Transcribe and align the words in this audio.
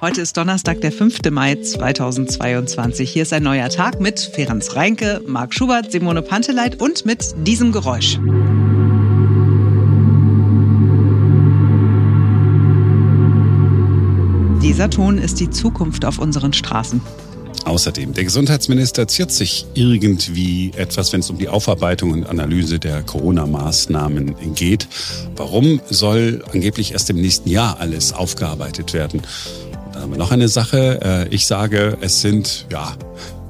Heute 0.00 0.20
ist 0.20 0.36
Donnerstag, 0.36 0.80
der 0.80 0.92
5. 0.92 1.28
Mai 1.32 1.56
2022. 1.56 3.10
Hier 3.10 3.24
ist 3.24 3.32
ein 3.32 3.42
neuer 3.42 3.68
Tag 3.68 4.00
mit 4.00 4.20
Ferenc 4.20 4.76
Reinke, 4.76 5.20
Marc 5.26 5.52
Schubert, 5.52 5.90
Simone 5.90 6.22
Panteleit 6.22 6.80
und 6.80 7.04
mit 7.04 7.34
diesem 7.44 7.72
Geräusch. 7.72 8.20
Dieser 14.62 14.88
Ton 14.88 15.18
ist 15.18 15.40
die 15.40 15.50
Zukunft 15.50 16.04
auf 16.04 16.20
unseren 16.20 16.52
Straßen. 16.52 17.00
Außerdem, 17.64 18.14
der 18.14 18.24
Gesundheitsminister 18.24 19.08
ziert 19.08 19.32
sich 19.32 19.66
irgendwie 19.74 20.70
etwas, 20.76 21.12
wenn 21.12 21.20
es 21.20 21.28
um 21.28 21.38
die 21.38 21.48
Aufarbeitung 21.48 22.12
und 22.12 22.24
Analyse 22.24 22.78
der 22.78 23.02
Corona-Maßnahmen 23.02 24.54
geht. 24.54 24.86
Warum 25.36 25.80
soll 25.90 26.44
angeblich 26.52 26.92
erst 26.92 27.10
im 27.10 27.20
nächsten 27.20 27.50
Jahr 27.50 27.80
alles 27.80 28.12
aufgearbeitet 28.12 28.94
werden? 28.94 29.22
Wir 30.06 30.16
noch 30.16 30.30
eine 30.30 30.48
Sache. 30.48 31.26
Äh, 31.30 31.34
ich 31.34 31.46
sage, 31.46 31.98
es 32.00 32.20
sind, 32.20 32.66
ja, 32.70 32.94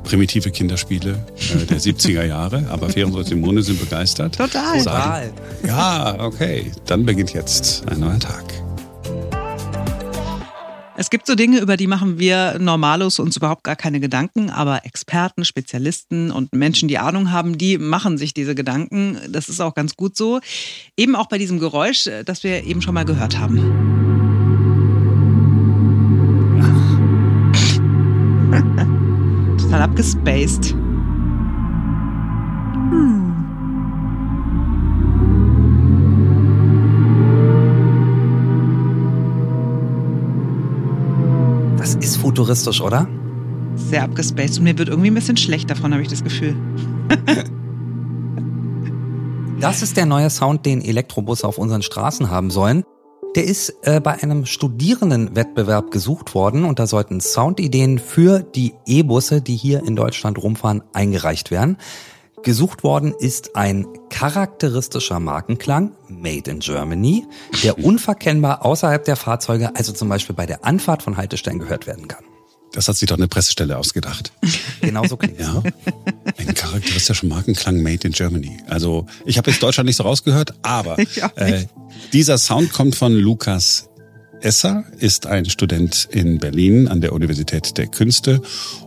primitive 0.04 0.50
Kinderspiele 0.50 1.18
äh, 1.36 1.66
der 1.66 1.80
70er 1.80 2.24
Jahre, 2.26 2.66
aber 2.70 2.88
Ferien 2.88 3.14
und 3.14 3.26
Simone 3.26 3.62
sind 3.62 3.78
begeistert. 3.78 4.36
Total. 4.36 4.80
Sagen, 4.80 5.32
ja, 5.66 6.16
okay, 6.20 6.72
dann 6.86 7.04
beginnt 7.04 7.34
jetzt 7.34 7.84
ein 7.88 8.00
neuer 8.00 8.18
Tag. 8.18 8.44
Es 11.00 11.10
gibt 11.10 11.28
so 11.28 11.36
Dinge, 11.36 11.60
über 11.60 11.76
die 11.76 11.86
machen 11.86 12.18
wir 12.18 12.58
Normalos 12.58 13.20
uns 13.20 13.36
überhaupt 13.36 13.62
gar 13.62 13.76
keine 13.76 14.00
Gedanken, 14.00 14.50
aber 14.50 14.84
Experten, 14.84 15.44
Spezialisten 15.44 16.32
und 16.32 16.52
Menschen, 16.52 16.88
die 16.88 16.98
Ahnung 16.98 17.30
haben, 17.30 17.56
die 17.56 17.78
machen 17.78 18.18
sich 18.18 18.34
diese 18.34 18.56
Gedanken. 18.56 19.16
Das 19.28 19.48
ist 19.48 19.60
auch 19.60 19.74
ganz 19.74 19.94
gut 19.94 20.16
so. 20.16 20.40
Eben 20.96 21.14
auch 21.14 21.28
bei 21.28 21.38
diesem 21.38 21.60
Geräusch, 21.60 22.10
das 22.24 22.42
wir 22.42 22.64
eben 22.64 22.82
schon 22.82 22.94
mal 22.94 23.04
gehört 23.04 23.38
haben. 23.38 24.37
Total 29.78 29.90
abgespaced. 29.90 30.70
Hm. 32.90 33.34
Das 41.78 41.94
ist 41.94 42.16
futuristisch, 42.16 42.80
oder? 42.80 43.06
Sehr 43.76 44.02
abgespaced 44.02 44.58
und 44.58 44.64
mir 44.64 44.76
wird 44.76 44.88
irgendwie 44.88 45.10
ein 45.10 45.14
bisschen 45.14 45.36
schlecht 45.36 45.70
davon, 45.70 45.92
habe 45.92 46.02
ich 46.02 46.08
das 46.08 46.24
Gefühl. 46.24 46.56
das 49.60 49.82
ist 49.82 49.96
der 49.96 50.06
neue 50.06 50.30
Sound, 50.30 50.66
den 50.66 50.80
Elektrobusse 50.80 51.46
auf 51.46 51.56
unseren 51.56 51.82
Straßen 51.82 52.30
haben 52.30 52.50
sollen. 52.50 52.82
Der 53.34 53.44
ist 53.44 53.74
äh, 53.82 54.00
bei 54.00 54.22
einem 54.22 54.46
Studierendenwettbewerb 54.46 55.90
gesucht 55.90 56.34
worden 56.34 56.64
und 56.64 56.78
da 56.78 56.86
sollten 56.86 57.20
Soundideen 57.20 57.98
für 57.98 58.40
die 58.40 58.74
E-Busse, 58.86 59.42
die 59.42 59.54
hier 59.54 59.84
in 59.84 59.96
Deutschland 59.96 60.42
rumfahren, 60.42 60.82
eingereicht 60.94 61.50
werden. 61.50 61.76
Gesucht 62.42 62.84
worden 62.84 63.12
ist 63.18 63.54
ein 63.56 63.86
charakteristischer 64.08 65.20
Markenklang, 65.20 65.92
Made 66.08 66.50
in 66.50 66.60
Germany, 66.60 67.26
der 67.62 67.78
unverkennbar 67.84 68.64
außerhalb 68.64 69.04
der 69.04 69.16
Fahrzeuge, 69.16 69.76
also 69.76 69.92
zum 69.92 70.08
Beispiel 70.08 70.34
bei 70.34 70.46
der 70.46 70.64
Anfahrt 70.64 71.02
von 71.02 71.16
Haltestellen 71.16 71.58
gehört 71.58 71.86
werden 71.86 72.08
kann. 72.08 72.24
Das 72.72 72.88
hat 72.88 72.96
sich 72.96 73.08
doch 73.08 73.16
eine 73.16 73.28
Pressestelle 73.28 73.76
ausgedacht. 73.76 74.32
Genau 74.80 75.04
so 75.06 75.16
klingt 75.16 75.40
Ja, 75.40 75.60
ein 76.38 76.54
charakteristischer 76.54 77.26
Markenklang 77.26 77.82
Made 77.82 78.06
in 78.06 78.12
Germany. 78.12 78.58
Also 78.68 79.06
ich 79.26 79.36
habe 79.36 79.50
jetzt 79.50 79.60
Deutschland 79.62 79.86
nicht 79.86 79.96
so 79.96 80.04
rausgehört, 80.04 80.54
aber 80.62 80.96
äh, 81.36 81.66
dieser 82.12 82.38
Sound 82.38 82.72
kommt 82.72 82.94
von 82.94 83.12
Lukas 83.12 83.88
Esser 84.40 84.84
ist 84.98 85.26
ein 85.26 85.48
Student 85.48 86.08
in 86.10 86.38
Berlin 86.38 86.88
an 86.88 87.00
der 87.00 87.12
Universität 87.12 87.76
der 87.76 87.86
Künste 87.86 88.40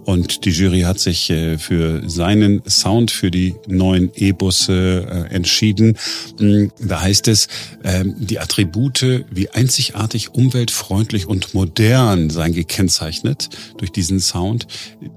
und 0.05 0.45
die 0.45 0.49
Jury 0.49 0.81
hat 0.81 0.99
sich 0.99 1.29
äh, 1.29 1.57
für 1.57 2.07
seinen 2.09 2.61
Sound 2.67 3.11
für 3.11 3.31
die 3.31 3.55
neuen 3.67 4.11
E-Busse 4.15 5.27
äh, 5.29 5.33
entschieden. 5.33 5.97
Mm, 6.39 6.67
da 6.79 7.01
heißt 7.01 7.27
es, 7.27 7.47
ähm, 7.83 8.15
die 8.17 8.39
Attribute 8.39 9.25
wie 9.29 9.49
einzigartig, 9.49 10.33
umweltfreundlich 10.33 11.27
und 11.27 11.53
modern 11.53 12.29
seien 12.29 12.53
gekennzeichnet 12.53 13.49
durch 13.77 13.91
diesen 13.91 14.19
Sound. 14.19 14.67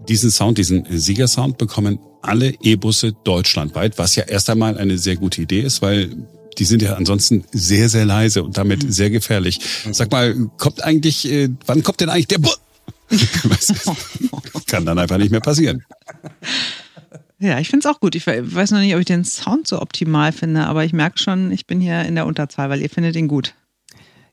Diesen 0.08 0.30
Sound, 0.30 0.58
diesen 0.58 0.84
Siegersound 0.90 1.58
bekommen 1.58 1.98
alle 2.22 2.54
E-Busse 2.62 3.12
deutschlandweit, 3.24 3.98
was 3.98 4.16
ja 4.16 4.24
erst 4.24 4.48
einmal 4.50 4.78
eine 4.78 4.98
sehr 4.98 5.16
gute 5.16 5.42
Idee 5.42 5.60
ist, 5.60 5.82
weil 5.82 6.10
die 6.58 6.64
sind 6.64 6.82
ja 6.82 6.94
ansonsten 6.94 7.44
sehr, 7.52 7.88
sehr 7.88 8.04
leise 8.04 8.42
und 8.42 8.56
damit 8.56 8.84
mhm. 8.84 8.90
sehr 8.90 9.10
gefährlich. 9.10 9.60
Sag 9.92 10.10
mal, 10.10 10.34
kommt 10.58 10.82
eigentlich, 10.82 11.30
äh, 11.30 11.50
wann 11.66 11.82
kommt 11.82 12.00
denn 12.00 12.08
eigentlich 12.08 12.28
der 12.28 12.38
Bu 12.38 12.50
Kann 14.66 14.86
dann 14.86 14.98
einfach 14.98 15.18
nicht 15.18 15.30
mehr 15.30 15.40
passieren. 15.40 15.84
Ja, 17.38 17.58
ich 17.58 17.68
finde 17.68 17.86
es 17.86 17.94
auch 17.94 18.00
gut. 18.00 18.14
Ich 18.14 18.26
weiß 18.26 18.70
noch 18.70 18.78
nicht, 18.78 18.94
ob 18.94 19.00
ich 19.00 19.06
den 19.06 19.24
Sound 19.24 19.66
so 19.68 19.80
optimal 19.80 20.32
finde, 20.32 20.66
aber 20.66 20.84
ich 20.84 20.92
merke 20.92 21.18
schon, 21.18 21.50
ich 21.52 21.66
bin 21.66 21.80
hier 21.80 22.02
in 22.02 22.14
der 22.14 22.26
Unterzahl, 22.26 22.70
weil 22.70 22.80
ihr 22.80 22.90
findet 22.90 23.16
ihn 23.16 23.28
gut. 23.28 23.54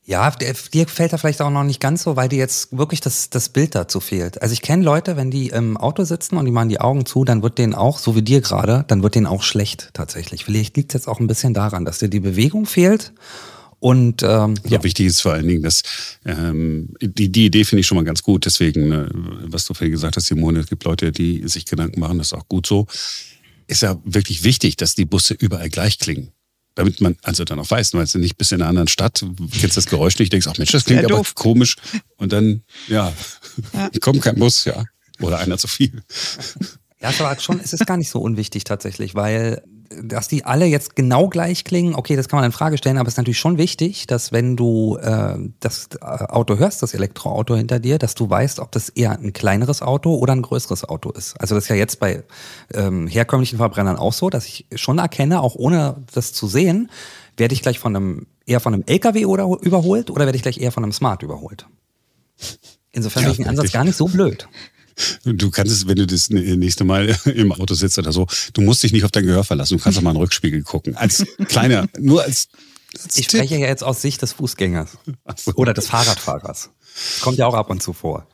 Ja, 0.03 0.31
dir 0.31 0.85
gefällt 0.85 1.12
er 1.12 1.19
vielleicht 1.19 1.41
auch 1.41 1.51
noch 1.51 1.63
nicht 1.63 1.79
ganz 1.79 2.03
so, 2.03 2.16
weil 2.16 2.28
dir 2.28 2.39
jetzt 2.39 2.75
wirklich 2.75 3.01
das, 3.01 3.29
das 3.29 3.50
Bild 3.50 3.75
dazu 3.75 4.00
fehlt. 4.00 4.41
Also 4.41 4.53
ich 4.53 4.63
kenne 4.63 4.84
Leute, 4.84 5.16
wenn 5.16 5.29
die 5.29 5.50
im 5.50 5.78
Auto 5.78 6.03
sitzen 6.06 6.38
und 6.38 6.45
die 6.45 6.51
machen 6.51 6.69
die 6.69 6.81
Augen 6.81 7.06
zu, 7.06 7.23
dann 7.23 7.44
wird 7.44 7.59
denen 7.59 7.75
auch, 7.75 8.00
so 8.00 8.16
wie 8.16 8.23
dir 8.23 8.41
gerade, 8.41 8.84
dann 8.88 9.03
wird 9.03 9.13
denen 9.13 9.28
auch 9.28 9.44
schlecht 9.44 9.91
tatsächlich. 9.94 10.44
Vielleicht 10.45 10.75
liegt 10.75 10.91
es 10.91 11.01
jetzt 11.01 11.07
auch 11.07 11.19
ein 11.19 11.28
bisschen 11.28 11.53
daran, 11.53 11.85
dass 11.85 12.00
dir 12.00 12.09
die 12.09 12.19
Bewegung 12.19 12.66
fehlt. 12.66 13.13
Und 13.79 14.23
ähm, 14.23 14.56
ja. 14.67 14.84
wichtig 14.84 15.06
ist 15.06 15.22
vor 15.22 15.34
allen 15.34 15.47
Dingen, 15.47 15.63
dass 15.63 15.84
ähm, 16.25 16.89
die, 17.01 17.31
die 17.31 17.45
Idee 17.45 17.63
finde 17.63 17.81
ich 17.81 17.88
schon 17.88 17.97
mal 17.97 18.03
ganz 18.03 18.23
gut. 18.23 18.45
Deswegen, 18.45 18.89
ne, 18.89 19.07
was 19.45 19.66
du 19.66 19.75
vorhin 19.75 19.91
gesagt 19.91 20.18
hast, 20.18 20.25
Simone, 20.25 20.59
es 20.59 20.68
gibt 20.68 20.83
Leute, 20.83 21.12
die 21.12 21.47
sich 21.47 21.66
Gedanken 21.66 22.00
machen, 22.00 22.18
das 22.18 22.28
ist 22.28 22.33
auch 22.33 22.47
gut 22.47 22.66
so. 22.66 22.88
Ist 23.68 23.83
ja 23.83 24.00
wirklich 24.03 24.44
wichtig, 24.44 24.78
dass 24.78 24.95
die 24.95 25.06
Busse 25.06 25.35
überall 25.35 25.69
gleich 25.69 26.00
klingen 26.00 26.31
damit 26.76 27.02
man 27.02 27.18
also 27.24 27.44
dann 27.44 27.59
auch 27.59 27.70
weiß, 27.70 27.94
weil 27.94 28.06
du 28.06 28.20
nicht 28.20 28.38
bis 28.38 28.52
in 28.52 28.62
einer 28.62 28.70
anderen 28.70 28.88
Stadt, 28.88 29.26
kennst 29.59 29.78
das 29.78 29.88
Geräusch 29.88 30.18
nicht, 30.20 30.32
denkst, 30.32 30.48
ach 30.48 30.58
Mensch, 30.58 30.72
das 30.72 30.86
klingt 30.86 31.04
aber 31.04 31.18
doof. 31.18 31.36
komisch. 31.36 31.76
Und 32.18 32.32
dann, 32.34 32.64
ja, 32.88 33.14
ja. 33.74 33.90
kommt 34.02 34.22
kein 34.22 34.36
Bus, 34.36 34.66
ja. 34.66 34.84
Oder 35.20 35.40
einer 35.40 35.58
zu 35.58 35.68
viel. 35.68 36.02
Ja, 37.02 37.12
aber 37.20 37.40
schon, 37.40 37.60
es 37.60 37.74
ist 37.74 37.86
gar 37.86 37.98
nicht 37.98 38.10
so 38.10 38.20
unwichtig 38.20 38.64
tatsächlich, 38.64 39.16
weil 39.16 39.64
dass 40.03 40.28
die 40.28 40.46
alle 40.46 40.66
jetzt 40.66 40.96
genau 40.96 41.28
gleich 41.28 41.63
klingen, 41.63 41.96
okay, 41.96 42.16
das 42.16 42.28
kann 42.28 42.38
man 42.38 42.46
in 42.46 42.52
Frage 42.52 42.78
stellen, 42.78 42.97
aber 42.97 43.07
es 43.07 43.16
ist 43.16 43.18
natürlich 43.18 43.40
schon 43.40 43.57
wichtig, 43.57 44.07
dass 44.07 44.31
wenn 44.31 44.56
du 44.56 44.97
äh, 44.97 45.38
das 45.59 45.90
Auto 46.02 46.57
hörst, 46.57 46.81
das 46.81 46.94
Elektroauto 46.94 47.56
hinter 47.56 47.79
dir, 47.79 47.97
dass 47.97 48.16
du 48.16 48.30
weißt, 48.30 48.59
ob 48.59 48.72
das 48.72 48.90
eher 48.90 49.12
ein 49.12 49.34
kleineres 49.34 49.81
Auto 49.81 50.16
oder 50.16 50.34
ein 50.34 50.41
größeres 50.41 50.85
Auto 50.85 51.12
ist. 51.12 51.40
Also 51.40 51.56
das 51.56 51.66
ist 51.66 51.69
ja 51.69 51.75
jetzt 51.75 52.00
bei 52.00 52.24
ähm, 52.74 53.07
herkömmlichen 53.07 53.57
Verbrennern 53.57 53.97
auch 53.97 54.13
so, 54.13 54.30
dass 54.30 54.46
ich 54.46 54.66
schon 54.75 54.97
erkenne, 54.97 55.41
auch 55.41 55.56
ohne 55.56 55.97
das 56.13 56.34
zu 56.34 56.47
sehen, 56.47 56.90
werde 57.38 57.53
ich 57.53 57.62
gleich 57.62 57.80
von 57.80 57.96
einem 57.96 58.28
eher 58.46 58.59
von 58.59 58.74
einem 58.74 58.84
LKW 58.85 59.25
oder 59.25 59.47
überholt 59.62 60.09
oder 60.09 60.25
werde 60.25 60.35
ich 60.35 60.44
gleich 60.44 60.59
eher 60.59 60.72
von 60.72 60.84
einem 60.84 60.94
Smart 60.94 61.24
überholt. 61.24 61.66
Insofern 62.91 63.24
ja, 63.24 63.30
finde 63.30 63.41
ich 63.41 63.46
den 63.46 63.50
Ansatz 63.50 63.72
gar 63.72 63.84
nicht 63.85 63.96
so 63.96 64.06
blöd. 64.07 64.50
Du 65.24 65.50
kannst 65.52 65.72
es, 65.74 65.88
wenn 65.88 65.96
du 65.96 66.07
das 66.07 66.29
nächste 66.29 66.84
Mal 66.84 67.18
im 67.25 67.52
Auto 67.52 67.74
sitzt 67.74 67.97
oder 67.97 68.12
so, 68.12 68.28
du 68.53 68.62
musst 68.62 68.84
dich 68.84 68.91
nicht 68.91 69.03
auf 69.06 69.12
dein 69.12 69.25
Gehör 69.25 69.44
verlassen. 69.44 69.78
Du 69.78 69.84
kannst 69.84 69.97
auch 69.97 70.03
mal 70.03 70.12
in 70.12 70.16
den 70.16 70.22
Rückspiegel 70.22 70.63
gucken. 70.63 70.96
Als 70.96 71.25
kleiner, 71.47 71.88
nur 72.00 72.24
als, 72.24 72.50
als 73.01 73.18
Ich 73.18 73.28
Tipp. 73.28 73.40
spreche 73.41 73.57
ja 73.57 73.68
jetzt 73.68 73.84
aus 73.84 74.01
Sicht 74.01 74.22
des 74.22 74.34
Fußgängers. 74.34 74.97
So. 75.38 75.53
Oder 75.56 75.74
des 75.74 75.88
Fahrradfahrers. 75.88 76.69
Das 77.13 77.22
kommt 77.22 77.38
ja 77.38 77.46
auch 77.47 77.53
ab 77.56 77.69
und 77.69 77.81
zu 77.81 77.94
vor. 77.94 78.28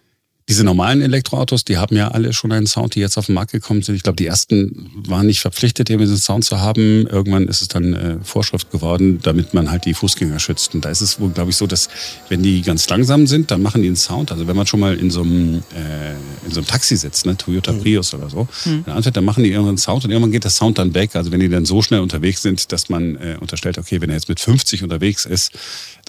Diese 0.49 0.63
normalen 0.63 1.01
Elektroautos, 1.01 1.65
die 1.65 1.77
haben 1.77 1.97
ja 1.97 2.07
alle 2.07 2.31
schon 2.31 2.53
einen 2.53 2.67
Sound, 2.67 2.95
die 2.95 3.01
jetzt 3.01 3.17
auf 3.17 3.25
den 3.25 3.35
Markt 3.35 3.51
gekommen 3.51 3.81
sind. 3.81 3.95
Ich 3.95 4.03
glaube, 4.03 4.15
die 4.15 4.27
ersten 4.27 4.89
waren 5.05 5.27
nicht 5.27 5.41
verpflichtet, 5.41 5.89
diesen 5.89 6.15
Sound 6.15 6.45
zu 6.45 6.61
haben. 6.61 7.05
Irgendwann 7.05 7.49
ist 7.49 7.61
es 7.61 7.67
dann 7.67 7.93
äh, 7.93 8.17
Vorschrift 8.23 8.71
geworden, 8.71 9.19
damit 9.21 9.53
man 9.53 9.69
halt 9.69 9.83
die 9.83 9.93
Fußgänger 9.93 10.39
schützt. 10.39 10.73
Und 10.73 10.85
da 10.85 10.89
ist 10.89 11.01
es 11.01 11.19
wohl, 11.19 11.31
glaube 11.31 11.49
ich, 11.49 11.57
so, 11.57 11.67
dass 11.67 11.89
wenn 12.29 12.43
die 12.43 12.61
ganz 12.61 12.87
langsam 12.87 13.27
sind, 13.27 13.51
dann 13.51 13.61
machen 13.61 13.81
die 13.81 13.89
einen 13.89 13.97
Sound. 13.97 14.31
Also 14.31 14.47
wenn 14.47 14.55
man 14.55 14.65
schon 14.65 14.79
mal 14.79 14.95
in 14.95 15.11
so 15.11 15.21
einem, 15.21 15.63
äh, 15.75 16.13
in 16.45 16.51
so 16.51 16.61
einem 16.61 16.67
Taxi 16.67 16.95
sitzt, 16.95 17.25
ne, 17.25 17.35
Toyota 17.35 17.73
mhm. 17.73 17.81
Prius 17.81 18.13
oder 18.13 18.29
so, 18.29 18.47
mhm. 18.63 18.85
dann 18.85 19.25
machen 19.25 19.43
die 19.43 19.51
irgendwann 19.51 19.77
Sound 19.77 20.05
und 20.05 20.11
irgendwann 20.11 20.31
geht 20.31 20.45
der 20.45 20.51
Sound 20.51 20.77
dann 20.77 20.93
weg. 20.93 21.13
Also 21.17 21.29
wenn 21.33 21.41
die 21.41 21.49
dann 21.49 21.65
so 21.65 21.81
schnell 21.81 21.99
unterwegs 21.99 22.41
sind, 22.41 22.71
dass 22.71 22.87
man 22.87 23.17
äh, 23.17 23.35
unterstellt, 23.41 23.77
okay, 23.77 23.99
wenn 23.99 24.09
er 24.09 24.15
jetzt 24.15 24.29
mit 24.29 24.39
50 24.39 24.81
unterwegs 24.81 25.25
ist, 25.25 25.51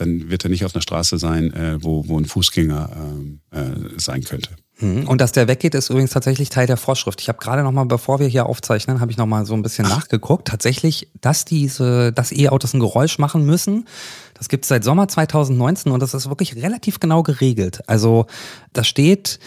dann 0.00 0.30
wird 0.30 0.44
er 0.44 0.50
nicht 0.50 0.64
auf 0.64 0.74
einer 0.74 0.82
Straße 0.82 1.18
sein, 1.18 1.52
äh, 1.52 1.78
wo, 1.80 2.06
wo 2.08 2.18
ein 2.18 2.24
Fußgänger 2.24 2.90
ähm, 2.94 3.40
äh, 3.50 3.98
sein 3.98 4.22
könnte. 4.24 4.50
Hm. 4.78 5.08
Und 5.08 5.20
dass 5.20 5.32
der 5.32 5.48
weggeht, 5.48 5.74
ist 5.74 5.90
übrigens 5.90 6.12
tatsächlich 6.12 6.50
Teil 6.50 6.66
der 6.66 6.76
Vorschrift. 6.76 7.20
Ich 7.20 7.28
habe 7.28 7.38
gerade 7.38 7.64
noch 7.64 7.72
mal, 7.72 7.84
bevor 7.84 8.20
wir 8.20 8.28
hier 8.28 8.46
aufzeichnen, 8.46 9.00
habe 9.00 9.10
ich 9.10 9.16
noch 9.16 9.26
mal 9.26 9.44
so 9.44 9.54
ein 9.54 9.62
bisschen 9.62 9.86
Ach. 9.86 9.96
nachgeguckt. 9.96 10.46
Tatsächlich, 10.46 11.10
dass 11.20 11.44
diese, 11.44 12.12
dass 12.12 12.30
E-Autos 12.30 12.74
ein 12.74 12.80
Geräusch 12.80 13.18
machen 13.18 13.44
müssen, 13.44 13.86
das 14.34 14.48
gibt 14.48 14.64
es 14.64 14.68
seit 14.68 14.84
Sommer 14.84 15.08
2019 15.08 15.90
und 15.90 16.00
das 16.00 16.14
ist 16.14 16.28
wirklich 16.28 16.54
relativ 16.56 17.00
genau 17.00 17.24
geregelt. 17.24 17.80
Also 17.88 18.26
da 18.72 18.84
steht, 18.84 19.40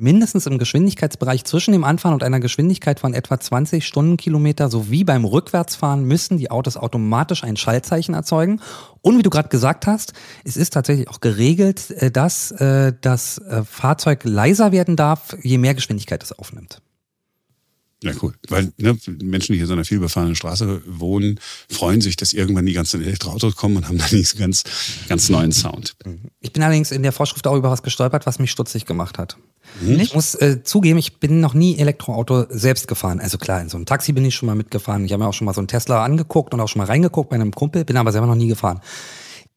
mindestens 0.00 0.46
im 0.46 0.58
Geschwindigkeitsbereich 0.58 1.44
zwischen 1.44 1.72
dem 1.72 1.84
Anfahren 1.84 2.14
und 2.14 2.22
einer 2.22 2.40
Geschwindigkeit 2.40 2.98
von 2.98 3.14
etwa 3.14 3.38
20 3.38 3.86
Stundenkilometer 3.86 4.68
sowie 4.68 5.04
beim 5.04 5.24
Rückwärtsfahren 5.24 6.04
müssen 6.04 6.38
die 6.38 6.50
Autos 6.50 6.76
automatisch 6.76 7.44
ein 7.44 7.56
Schaltzeichen 7.56 8.14
erzeugen. 8.14 8.60
Und 9.02 9.18
wie 9.18 9.22
du 9.22 9.30
gerade 9.30 9.48
gesagt 9.48 9.86
hast, 9.86 10.12
es 10.44 10.56
ist 10.56 10.72
tatsächlich 10.72 11.08
auch 11.08 11.20
geregelt, 11.20 11.90
äh, 11.90 12.10
dass 12.10 12.50
äh, 12.52 12.92
das 13.00 13.38
äh, 13.38 13.62
Fahrzeug 13.64 14.22
leiser 14.24 14.72
werden 14.72 14.96
darf, 14.96 15.36
je 15.42 15.58
mehr 15.58 15.74
Geschwindigkeit 15.74 16.22
es 16.22 16.32
aufnimmt. 16.32 16.80
Ja, 18.02 18.12
cool. 18.22 18.32
Weil 18.48 18.72
ne, 18.78 18.96
Menschen, 19.22 19.52
die 19.52 19.58
hier 19.58 19.66
so 19.66 19.74
einer 19.74 19.84
vielbefahrenen 19.84 20.34
Straße 20.34 20.82
wohnen, 20.86 21.38
freuen 21.70 22.00
sich, 22.00 22.16
dass 22.16 22.32
irgendwann 22.32 22.64
die 22.64 22.72
ganzen 22.72 23.02
Elektroautos 23.02 23.56
kommen 23.56 23.76
und 23.76 23.88
haben 23.88 23.98
dann 23.98 24.08
diesen 24.08 24.38
ganz, 24.38 24.64
ganz 25.08 25.28
neuen 25.28 25.52
Sound. 25.52 25.96
Ich 26.40 26.52
bin 26.52 26.62
allerdings 26.62 26.92
in 26.92 27.02
der 27.02 27.12
Vorschrift 27.12 27.46
auch 27.46 27.56
über 27.56 27.70
was 27.70 27.82
gestolpert, 27.82 28.24
was 28.24 28.38
mich 28.38 28.50
stutzig 28.50 28.86
gemacht 28.86 29.18
hat. 29.18 29.36
Mhm. 29.80 30.00
Ich 30.00 30.14
muss 30.14 30.34
äh, 30.34 30.62
zugeben, 30.62 30.98
ich 30.98 31.20
bin 31.20 31.40
noch 31.40 31.52
nie 31.52 31.76
Elektroauto 31.78 32.46
selbst 32.48 32.88
gefahren. 32.88 33.20
Also 33.20 33.36
klar, 33.36 33.60
in 33.60 33.68
so 33.68 33.76
einem 33.76 33.86
Taxi 33.86 34.12
bin 34.12 34.24
ich 34.24 34.34
schon 34.34 34.46
mal 34.46 34.54
mitgefahren. 34.54 35.04
Ich 35.04 35.12
habe 35.12 35.22
mir 35.22 35.28
auch 35.28 35.34
schon 35.34 35.44
mal 35.44 35.54
so 35.54 35.60
einen 35.60 35.68
Tesla 35.68 36.02
angeguckt 36.02 36.54
und 36.54 36.60
auch 36.60 36.68
schon 36.68 36.80
mal 36.80 36.86
reingeguckt 36.86 37.28
bei 37.28 37.36
einem 37.36 37.52
Kumpel, 37.52 37.84
bin 37.84 37.98
aber 37.98 38.12
selber 38.12 38.26
noch 38.26 38.34
nie 38.34 38.48
gefahren. 38.48 38.80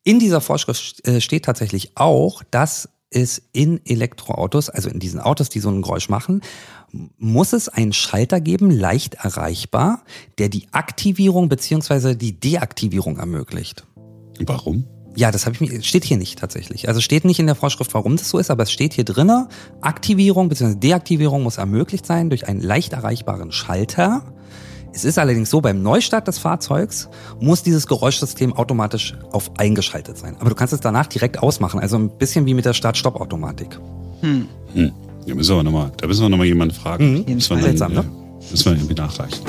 In 0.04 0.19
dieser 0.19 0.42
Vorschrift 0.42 1.07
äh, 1.07 1.22
steht 1.22 1.46
tatsächlich 1.46 1.94
auch, 1.96 2.44
dass 2.51 2.89
es 3.10 3.42
in 3.54 3.80
Elektroautos, 3.86 4.69
also 4.69 4.89
in 4.89 5.00
diesen 5.00 5.19
Autos, 5.19 5.50
die 5.50 5.60
so 5.60 5.69
ein 5.69 5.81
Geräusch 5.81 6.10
machen, 6.10 6.42
muss 7.18 7.54
es 7.54 7.69
einen 7.69 7.92
Schalter 7.92 8.40
geben, 8.40 8.69
leicht 8.69 9.16
erreichbar, 9.16 10.04
der 10.38 10.50
die 10.50 10.68
Aktivierung 10.72 11.50
beziehungsweise 11.50 12.16
die 12.16 12.40
Deaktivierung 12.40 13.18
ermöglicht. 13.18 13.86
Warum? 14.45 14.86
Ja, 15.16 15.31
das 15.31 15.45
habe 15.45 15.56
ich 15.56 15.62
mir 15.62 15.84
steht 15.84 16.06
hier 16.06 16.18
nicht 16.18 16.40
tatsächlich. 16.40 16.88
Also 16.88 17.01
steht 17.01 17.25
nicht 17.25 17.40
in 17.40 17.45
der 17.45 17.56
Vorschrift, 17.56 17.94
warum 17.94 18.18
das 18.18 18.30
so 18.30 18.40
ist, 18.40 18.50
aber 18.50 18.63
es 18.63 18.72
steht 18.72 18.94
hier 18.94 19.04
drinne: 19.04 19.48
Aktivierung 19.81 20.50
bzw. 20.50 20.75
Deaktivierung 20.75 21.44
muss 21.44 21.57
ermöglicht 21.57 22.06
sein 22.06 22.30
durch 22.30 22.48
einen 22.48 22.62
leicht 22.62 22.94
erreichbaren 22.94 23.51
Schalter. 23.51 24.24
Es 24.96 25.06
ist 25.06 25.18
allerdings 25.18 25.50
so, 25.50 25.60
beim 25.60 25.81
Neustart 25.81 26.28
des 26.28 26.38
Fahrzeugs 26.38 27.10
muss 27.39 27.63
dieses 27.63 27.88
Geräuschsystem 27.88 28.54
automatisch 28.54 29.16
auf 29.31 29.51
eingeschaltet 29.57 30.19
sein. 30.19 30.36
Aber 30.39 30.50
du 30.50 30.56
kannst 30.56 30.74
es 30.74 30.81
danach 30.81 31.07
direkt 31.07 31.39
ausmachen, 31.39 31.80
also 31.80 31.98
ein 31.98 32.16
bisschen 32.18 32.46
wie 32.46 32.54
mit 32.54 32.66
der 32.66 32.74
Start-Stopp-Automatik. 32.74 33.80
Hm. 34.22 34.48
Hm. 34.74 34.92
Ja, 35.25 35.36
müssen 35.36 35.56
wir 35.56 35.64
noch 35.64 35.72
mal, 35.72 35.92
da 35.98 36.08
müssen 36.08 36.22
wir 36.22 36.30
nochmal 36.30 36.48
jemanden 36.48 36.75
fragen. 36.75 37.24
Mhm. 37.25 37.34
Müssen, 37.36 37.62
wir 37.62 37.74
dann, 37.74 37.94
ne? 37.94 38.06
müssen 38.52 38.66
wir 38.66 38.74
irgendwie 38.74 38.94
nachreichen. 38.94 39.40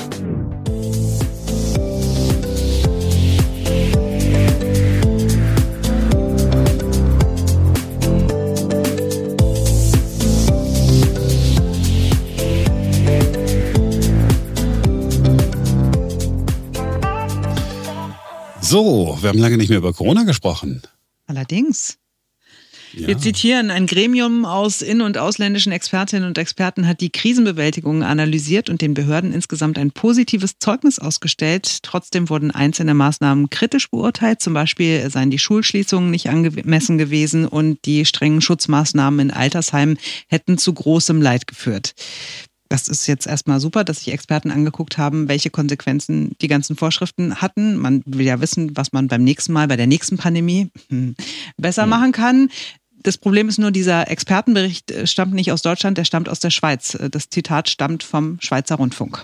So, 18.61 19.17
wir 19.21 19.29
haben 19.29 19.37
lange 19.37 19.57
nicht 19.57 19.69
mehr 19.69 19.77
über 19.77 19.93
Corona 19.93 20.23
gesprochen. 20.23 20.81
Allerdings. 21.27 21.97
Ja. 22.95 23.07
Wir 23.07 23.17
zitieren, 23.17 23.71
ein 23.71 23.87
Gremium 23.87 24.45
aus 24.45 24.81
in- 24.81 25.01
und 25.01 25.17
ausländischen 25.17 25.73
Expertinnen 25.73 26.27
und 26.27 26.37
Experten 26.37 26.87
hat 26.87 27.01
die 27.01 27.09
Krisenbewältigung 27.09 28.03
analysiert 28.03 28.69
und 28.69 28.81
den 28.81 28.93
Behörden 28.93 29.33
insgesamt 29.33 29.77
ein 29.77 29.91
positives 29.91 30.59
Zeugnis 30.59 30.97
ausgestellt. 30.97 31.83
Trotzdem 31.83 32.29
wurden 32.29 32.51
einzelne 32.51 32.93
Maßnahmen 32.93 33.49
kritisch 33.49 33.89
beurteilt. 33.89 34.41
Zum 34.41 34.53
Beispiel 34.53 35.09
seien 35.09 35.29
die 35.29 35.39
Schulschließungen 35.39 36.09
nicht 36.09 36.29
angemessen 36.29 36.97
gewesen 36.97 37.45
und 37.45 37.83
die 37.85 38.05
strengen 38.05 38.41
Schutzmaßnahmen 38.41 39.19
in 39.19 39.31
Altersheimen 39.31 39.97
hätten 40.27 40.57
zu 40.57 40.73
großem 40.73 41.21
Leid 41.21 41.47
geführt 41.47 41.93
das 42.69 42.87
ist 42.87 43.07
jetzt 43.07 43.27
erstmal 43.27 43.59
super, 43.59 43.83
dass 43.83 43.99
sich 43.99 44.13
Experten 44.13 44.51
angeguckt 44.51 44.97
haben, 44.97 45.27
welche 45.27 45.49
Konsequenzen 45.49 46.35
die 46.41 46.47
ganzen 46.47 46.75
Vorschriften 46.75 47.41
hatten. 47.41 47.77
Man 47.77 48.01
will 48.05 48.25
ja 48.25 48.41
wissen, 48.41 48.75
was 48.75 48.91
man 48.91 49.07
beim 49.07 49.23
nächsten 49.23 49.53
Mal, 49.53 49.67
bei 49.67 49.77
der 49.77 49.87
nächsten 49.87 50.17
Pandemie 50.17 50.69
hm, 50.89 51.15
besser 51.57 51.85
mhm. 51.85 51.89
machen 51.89 52.11
kann. 52.11 52.49
Das 53.05 53.19
Problem 53.19 53.47
ist 53.47 53.59
nur, 53.59 53.69
dieser 53.69 54.09
Expertenbericht 54.09 54.89
äh, 54.89 55.05
stammt 55.05 55.35
nicht 55.35 55.51
aus 55.51 55.61
Deutschland, 55.61 55.95
der 55.99 56.05
stammt 56.05 56.27
aus 56.27 56.39
der 56.39 56.49
Schweiz. 56.49 56.95
Äh, 56.95 57.11
das 57.11 57.29
Zitat 57.29 57.69
stammt 57.69 58.01
vom 58.01 58.39
Schweizer 58.41 58.75
Rundfunk. 58.75 59.23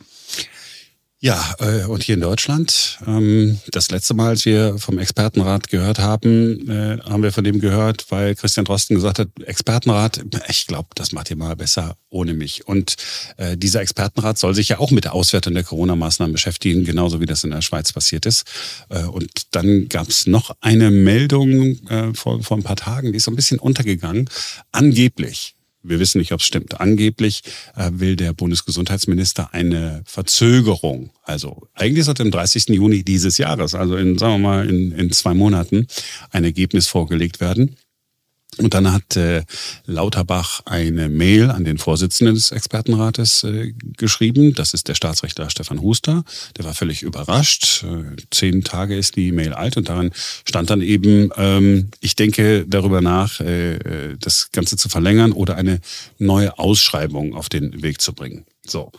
Ja, 1.23 1.53
äh, 1.59 1.85
und 1.85 2.01
hier 2.01 2.15
in 2.15 2.21
Deutschland, 2.21 2.97
ähm, 3.05 3.59
das 3.69 3.91
letzte 3.91 4.15
Mal, 4.15 4.29
als 4.29 4.43
wir 4.43 4.79
vom 4.79 4.97
Expertenrat 4.97 5.67
gehört 5.67 5.99
haben, 5.99 6.67
äh, 6.67 6.97
haben 7.03 7.21
wir 7.21 7.31
von 7.31 7.43
dem 7.43 7.59
gehört, 7.59 8.07
weil 8.09 8.33
Christian 8.33 8.65
Drosten 8.65 8.95
gesagt 8.95 9.19
hat, 9.19 9.27
Expertenrat, 9.45 10.23
ich 10.47 10.65
glaube, 10.65 10.89
das 10.95 11.11
macht 11.11 11.29
ihr 11.29 11.35
mal 11.35 11.55
besser 11.55 11.95
ohne 12.09 12.33
mich. 12.33 12.67
Und 12.67 12.95
äh, 13.37 13.55
dieser 13.55 13.81
Expertenrat 13.81 14.39
soll 14.39 14.55
sich 14.55 14.69
ja 14.69 14.79
auch 14.79 14.89
mit 14.89 15.03
der 15.03 15.13
Auswertung 15.13 15.53
der 15.53 15.63
Corona-Maßnahmen 15.63 16.33
beschäftigen, 16.33 16.85
genauso 16.85 17.19
wie 17.19 17.27
das 17.27 17.43
in 17.43 17.51
der 17.51 17.61
Schweiz 17.61 17.93
passiert 17.93 18.25
ist. 18.25 18.43
Und 18.89 19.29
dann 19.51 19.89
gab 19.89 20.09
es 20.09 20.25
noch 20.25 20.55
eine 20.59 20.89
Meldung 20.89 21.77
vor, 22.15 22.41
vor 22.41 22.57
ein 22.57 22.63
paar 22.63 22.75
Tagen, 22.75 23.11
die 23.11 23.17
ist 23.17 23.25
so 23.25 23.31
ein 23.31 23.35
bisschen 23.35 23.59
untergegangen. 23.59 24.27
Angeblich 24.71 25.55
wir 25.83 25.99
wissen 25.99 26.19
nicht, 26.19 26.31
ob 26.31 26.39
es 26.39 26.45
stimmt. 26.45 26.79
Angeblich 26.79 27.41
äh, 27.75 27.89
will 27.93 28.15
der 28.15 28.33
Bundesgesundheitsminister 28.33 29.53
eine 29.53 30.03
Verzögerung. 30.05 31.11
Also 31.23 31.67
eigentlich 31.73 32.05
sollte 32.05 32.23
am 32.23 32.31
30. 32.31 32.69
Juni 32.69 33.03
dieses 33.03 33.37
Jahres, 33.37 33.75
also 33.75 33.95
in, 33.95 34.17
sagen 34.17 34.33
wir 34.33 34.49
mal, 34.49 34.69
in, 34.69 34.91
in 34.91 35.11
zwei 35.11 35.33
Monaten, 35.33 35.87
ein 36.31 36.43
Ergebnis 36.43 36.87
vorgelegt 36.87 37.39
werden. 37.39 37.75
Und 38.57 38.73
dann 38.73 38.91
hat 38.91 39.15
äh, 39.15 39.43
Lauterbach 39.85 40.61
eine 40.65 41.07
Mail 41.07 41.49
an 41.49 41.63
den 41.63 41.77
Vorsitzenden 41.77 42.35
des 42.35 42.51
Expertenrates 42.51 43.43
äh, 43.43 43.73
geschrieben. 43.95 44.53
Das 44.53 44.73
ist 44.73 44.89
der 44.89 44.95
Staatsrechtler 44.95 45.49
Stefan 45.49 45.81
Huster. 45.81 46.25
Der 46.57 46.65
war 46.65 46.73
völlig 46.73 47.01
überrascht. 47.01 47.83
Äh, 47.83 48.17
zehn 48.29 48.63
Tage 48.63 48.97
ist 48.97 49.15
die 49.15 49.31
Mail 49.31 49.53
alt 49.53 49.77
und 49.77 49.87
darin 49.87 50.11
stand 50.43 50.69
dann 50.69 50.81
eben, 50.81 51.29
ähm, 51.37 51.91
ich 52.01 52.17
denke 52.17 52.65
darüber 52.67 52.99
nach, 52.99 53.39
äh, 53.39 53.75
äh 53.75 54.17
das 54.19 54.51
Ganze 54.51 54.75
zu 54.75 54.89
verlängern 54.89 55.31
oder 55.31 55.55
eine 55.55 55.79
neue 56.17 56.59
Ausschreibung 56.59 57.33
auf 57.33 57.47
den 57.47 57.81
Weg 57.81 58.01
zu 58.01 58.13
bringen. 58.13 58.45
So. 58.65 58.91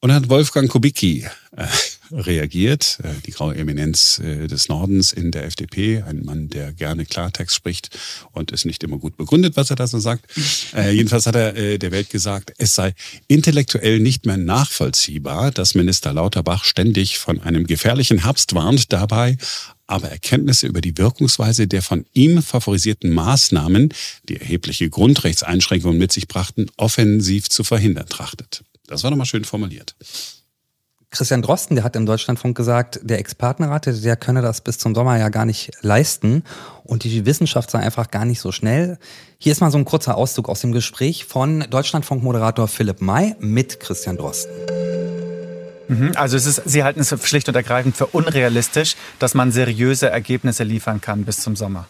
Und 0.00 0.08
dann 0.08 0.22
hat 0.22 0.30
Wolfgang 0.30 0.70
Kubicki 0.70 1.26
äh, 1.56 1.66
reagiert, 2.10 2.98
äh, 3.02 3.08
die 3.26 3.30
graue 3.30 3.54
Eminenz 3.54 4.18
äh, 4.18 4.46
des 4.46 4.68
Nordens 4.68 5.12
in 5.12 5.30
der 5.30 5.44
FDP, 5.44 6.02
ein 6.02 6.24
Mann, 6.24 6.48
der 6.48 6.72
gerne 6.72 7.06
Klartext 7.06 7.56
spricht 7.56 7.96
und 8.32 8.50
ist 8.52 8.64
nicht 8.64 8.82
immer 8.82 8.98
gut 8.98 9.16
begründet, 9.16 9.56
was 9.56 9.70
er 9.70 9.76
da 9.76 9.86
so 9.86 9.98
sagt. 9.98 10.26
Äh, 10.74 10.92
jedenfalls 10.92 11.26
hat 11.26 11.34
er 11.34 11.56
äh, 11.56 11.78
der 11.78 11.90
Welt 11.92 12.10
gesagt, 12.10 12.52
es 12.58 12.74
sei 12.74 12.94
intellektuell 13.28 14.00
nicht 14.00 14.26
mehr 14.26 14.36
nachvollziehbar, 14.36 15.50
dass 15.50 15.74
Minister 15.74 16.12
Lauterbach 16.12 16.64
ständig 16.64 17.18
von 17.18 17.40
einem 17.40 17.66
gefährlichen 17.66 18.22
Herbst 18.24 18.54
warnt, 18.54 18.92
dabei 18.92 19.36
aber 19.86 20.08
Erkenntnisse 20.08 20.66
über 20.66 20.80
die 20.80 20.96
Wirkungsweise 20.96 21.66
der 21.66 21.82
von 21.82 22.06
ihm 22.12 22.42
favorisierten 22.42 23.12
Maßnahmen, 23.12 23.92
die 24.28 24.36
erhebliche 24.36 24.88
Grundrechtseinschränkungen 24.88 25.98
mit 25.98 26.12
sich 26.12 26.28
brachten, 26.28 26.66
offensiv 26.76 27.48
zu 27.50 27.64
verhindern 27.64 28.06
trachtet. 28.08 28.64
Das 28.86 29.02
war 29.02 29.10
nochmal 29.10 29.26
schön 29.26 29.44
formuliert. 29.44 29.94
Christian 31.14 31.42
Drosten, 31.42 31.76
der 31.76 31.84
hat 31.84 31.94
im 31.94 32.06
Deutschlandfunk 32.06 32.56
gesagt, 32.56 32.98
der 33.04 33.20
Expertenrat, 33.20 33.86
der 33.86 34.16
könne 34.16 34.42
das 34.42 34.60
bis 34.60 34.78
zum 34.78 34.96
Sommer 34.96 35.16
ja 35.16 35.28
gar 35.28 35.44
nicht 35.44 35.70
leisten 35.80 36.42
und 36.82 37.04
die 37.04 37.24
Wissenschaft 37.24 37.70
sei 37.70 37.78
einfach 37.78 38.10
gar 38.10 38.24
nicht 38.24 38.40
so 38.40 38.50
schnell. 38.50 38.98
Hier 39.38 39.52
ist 39.52 39.60
mal 39.60 39.70
so 39.70 39.78
ein 39.78 39.84
kurzer 39.84 40.16
Auszug 40.16 40.48
aus 40.48 40.60
dem 40.60 40.72
Gespräch 40.72 41.24
von 41.24 41.64
Deutschlandfunk-Moderator 41.70 42.66
Philipp 42.66 43.00
May 43.00 43.36
mit 43.38 43.78
Christian 43.78 44.16
Drosten. 44.16 44.50
Mhm, 45.86 46.12
also 46.16 46.36
es 46.36 46.46
ist, 46.46 46.62
Sie 46.64 46.82
halten 46.82 46.98
es 46.98 47.14
schlicht 47.24 47.48
und 47.48 47.54
ergreifend 47.54 47.96
für 47.96 48.06
unrealistisch, 48.06 48.96
dass 49.20 49.34
man 49.34 49.52
seriöse 49.52 50.10
Ergebnisse 50.10 50.64
liefern 50.64 51.00
kann 51.00 51.24
bis 51.24 51.36
zum 51.36 51.54
Sommer. 51.54 51.86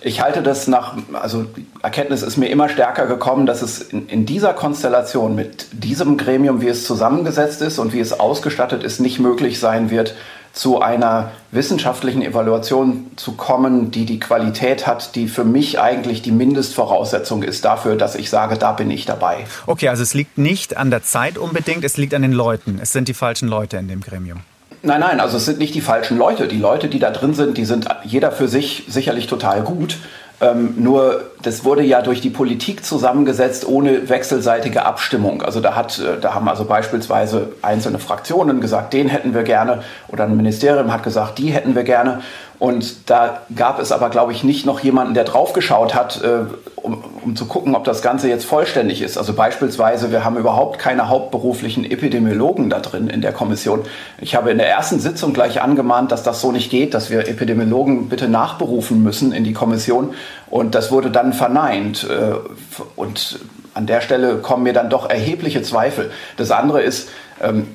Ich 0.00 0.20
halte 0.20 0.42
das 0.42 0.68
nach, 0.68 0.96
also 1.12 1.42
die 1.42 1.66
Erkenntnis 1.82 2.22
ist 2.22 2.36
mir 2.36 2.48
immer 2.48 2.68
stärker 2.68 3.06
gekommen, 3.06 3.46
dass 3.46 3.62
es 3.62 3.80
in, 3.80 4.08
in, 4.08 4.26
dieser 4.26 4.52
Konstellation 4.52 5.34
mit 5.34 5.66
diesem 5.72 6.16
Gremium, 6.16 6.60
wie 6.60 6.68
es 6.68 6.86
zusammengesetzt 6.86 7.62
ist 7.62 7.78
und 7.78 7.92
wie 7.92 8.00
es 8.00 8.18
ausgestattet 8.18 8.82
ist, 8.84 9.00
nicht 9.00 9.18
möglich 9.18 9.58
sein 9.58 9.90
wird, 9.90 10.14
zu 10.52 10.82
einer 10.82 11.32
wissenschaftlichen 11.50 12.20
Evaluation 12.22 13.10
zu 13.16 13.32
kommen, 13.32 13.90
die 13.90 14.04
die 14.04 14.20
Qualität 14.20 14.86
hat, 14.86 15.14
die 15.14 15.26
für 15.28 15.44
mich 15.44 15.80
eigentlich 15.80 16.20
die 16.20 16.30
Mindestvoraussetzung 16.30 17.42
ist 17.42 17.64
dafür, 17.64 17.96
dass 17.96 18.14
ich 18.14 18.28
sage, 18.28 18.58
da 18.58 18.72
bin 18.72 18.90
ich 18.90 19.06
dabei. 19.06 19.46
Okay, 19.66 19.88
also 19.88 20.02
es 20.02 20.12
liegt 20.12 20.36
nicht 20.36 20.76
an 20.76 20.90
der 20.90 21.02
Zeit 21.02 21.38
unbedingt, 21.38 21.84
es 21.84 21.96
liegt 21.96 22.12
an 22.12 22.22
den 22.22 22.32
Leuten. 22.32 22.78
Es 22.82 22.92
sind 22.92 23.08
die 23.08 23.14
falschen 23.14 23.48
Leute 23.48 23.78
in 23.78 23.88
dem 23.88 24.02
Gremium. 24.02 24.40
Nein, 24.84 25.00
nein, 25.00 25.20
also 25.20 25.36
es 25.36 25.44
sind 25.44 25.58
nicht 25.58 25.74
die 25.74 25.80
falschen 25.80 26.18
Leute. 26.18 26.48
Die 26.48 26.58
Leute, 26.58 26.88
die 26.88 26.98
da 26.98 27.10
drin 27.10 27.34
sind, 27.34 27.56
die 27.56 27.64
sind 27.64 27.86
jeder 28.02 28.32
für 28.32 28.48
sich 28.48 28.84
sicherlich 28.88 29.28
total 29.28 29.62
gut. 29.62 29.98
Ähm, 30.40 30.74
nur 30.76 31.30
das 31.42 31.64
wurde 31.64 31.84
ja 31.84 32.02
durch 32.02 32.20
die 32.20 32.30
Politik 32.30 32.84
zusammengesetzt 32.84 33.64
ohne 33.64 34.08
wechselseitige 34.08 34.84
Abstimmung. 34.84 35.40
Also 35.42 35.60
da 35.60 35.76
hat, 35.76 36.00
äh, 36.00 36.20
da 36.20 36.34
haben 36.34 36.48
also 36.48 36.64
beispielsweise 36.64 37.52
einzelne 37.62 38.00
Fraktionen 38.00 38.60
gesagt, 38.60 38.92
den 38.92 39.08
hätten 39.08 39.34
wir 39.34 39.44
gerne, 39.44 39.84
oder 40.08 40.24
ein 40.24 40.36
Ministerium 40.36 40.92
hat 40.92 41.04
gesagt, 41.04 41.38
die 41.38 41.52
hätten 41.52 41.76
wir 41.76 41.84
gerne. 41.84 42.22
Und 42.62 43.10
da 43.10 43.40
gab 43.56 43.80
es 43.80 43.90
aber, 43.90 44.08
glaube 44.08 44.30
ich, 44.30 44.44
nicht 44.44 44.66
noch 44.66 44.78
jemanden, 44.78 45.14
der 45.14 45.24
draufgeschaut 45.24 45.96
hat, 45.96 46.22
äh, 46.22 46.44
um, 46.76 47.02
um 47.24 47.34
zu 47.34 47.46
gucken, 47.46 47.74
ob 47.74 47.82
das 47.82 48.02
Ganze 48.02 48.28
jetzt 48.28 48.44
vollständig 48.44 49.02
ist. 49.02 49.18
Also 49.18 49.32
beispielsweise, 49.32 50.12
wir 50.12 50.24
haben 50.24 50.36
überhaupt 50.36 50.78
keine 50.78 51.08
hauptberuflichen 51.08 51.84
Epidemiologen 51.84 52.70
da 52.70 52.78
drin 52.78 53.08
in 53.08 53.20
der 53.20 53.32
Kommission. 53.32 53.80
Ich 54.20 54.36
habe 54.36 54.52
in 54.52 54.58
der 54.58 54.68
ersten 54.68 55.00
Sitzung 55.00 55.32
gleich 55.32 55.60
angemahnt, 55.60 56.12
dass 56.12 56.22
das 56.22 56.40
so 56.40 56.52
nicht 56.52 56.70
geht, 56.70 56.94
dass 56.94 57.10
wir 57.10 57.26
Epidemiologen 57.26 58.08
bitte 58.08 58.28
nachberufen 58.28 59.02
müssen 59.02 59.32
in 59.32 59.42
die 59.42 59.54
Kommission. 59.54 60.14
Und 60.48 60.76
das 60.76 60.92
wurde 60.92 61.10
dann 61.10 61.32
verneint. 61.32 62.08
Äh, 62.08 62.34
und 62.94 63.40
an 63.74 63.86
der 63.86 64.02
Stelle 64.02 64.36
kommen 64.36 64.62
mir 64.62 64.72
dann 64.72 64.88
doch 64.88 65.10
erhebliche 65.10 65.62
Zweifel. 65.62 66.12
Das 66.36 66.52
andere 66.52 66.80
ist, 66.82 67.08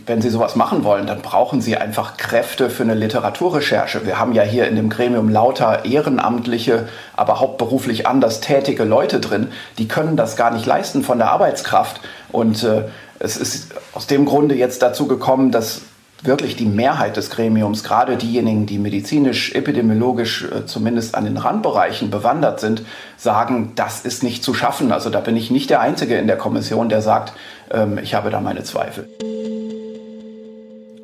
wenn 0.06 0.22
Sie 0.22 0.30
sowas 0.30 0.56
machen 0.56 0.84
wollen, 0.84 1.08
dann 1.08 1.22
brauchen 1.22 1.60
Sie 1.62 1.76
einfach 1.76 2.16
Kräfte 2.16 2.70
für 2.70 2.84
eine 2.84 2.94
Literaturrecherche. 2.94 4.06
Wir 4.06 4.18
haben 4.18 4.32
ja 4.32 4.44
hier 4.44 4.68
in 4.68 4.76
dem 4.76 4.90
Gremium 4.90 5.30
lauter 5.30 5.84
ehrenamtliche, 5.84 6.88
aber 7.16 7.40
hauptberuflich 7.40 8.08
anders 8.08 8.40
tätige 8.40 8.86
Leute 8.86 9.20
drin. 9.20 9.50
Die 9.78 9.88
können 9.88 10.16
das 10.16 10.38
gar 10.38 10.52
nicht 10.52 10.66
leisten 10.66 11.04
von 11.04 11.18
der 11.18 11.32
Arbeitskraft. 11.32 12.00
Und 12.32 12.64
äh, 12.64 12.84
es 13.20 13.36
ist 13.36 13.74
aus 13.94 14.08
dem 14.08 14.26
Grunde 14.26 14.56
jetzt 14.56 14.82
dazu 14.82 15.08
gekommen, 15.08 15.52
dass 15.52 15.82
wirklich 16.24 16.56
die 16.56 16.66
Mehrheit 16.66 17.18
des 17.18 17.30
Gremiums, 17.30 17.84
gerade 17.84 18.18
diejenigen, 18.18 18.66
die 18.66 18.80
medizinisch, 18.80 19.54
epidemiologisch 19.54 20.44
äh, 20.44 20.66
zumindest 20.66 21.16
an 21.16 21.26
den 21.26 21.38
Randbereichen 21.38 22.10
bewandert 22.10 22.60
sind, 22.60 22.84
sagen, 23.18 23.74
das 23.76 24.02
ist 24.02 24.24
nicht 24.24 24.44
zu 24.44 24.54
schaffen. 24.54 24.92
Also 24.92 25.10
da 25.10 25.20
bin 25.20 25.36
ich 25.36 25.52
nicht 25.52 25.70
der 25.70 25.80
Einzige 25.80 26.18
in 26.18 26.28
der 26.28 26.38
Kommission, 26.38 26.90
der 26.90 27.02
sagt, 27.02 27.34
ähm, 27.72 27.98
ich 28.00 28.14
habe 28.14 28.30
da 28.30 28.42
meine 28.42 28.64
Zweifel. 28.64 29.08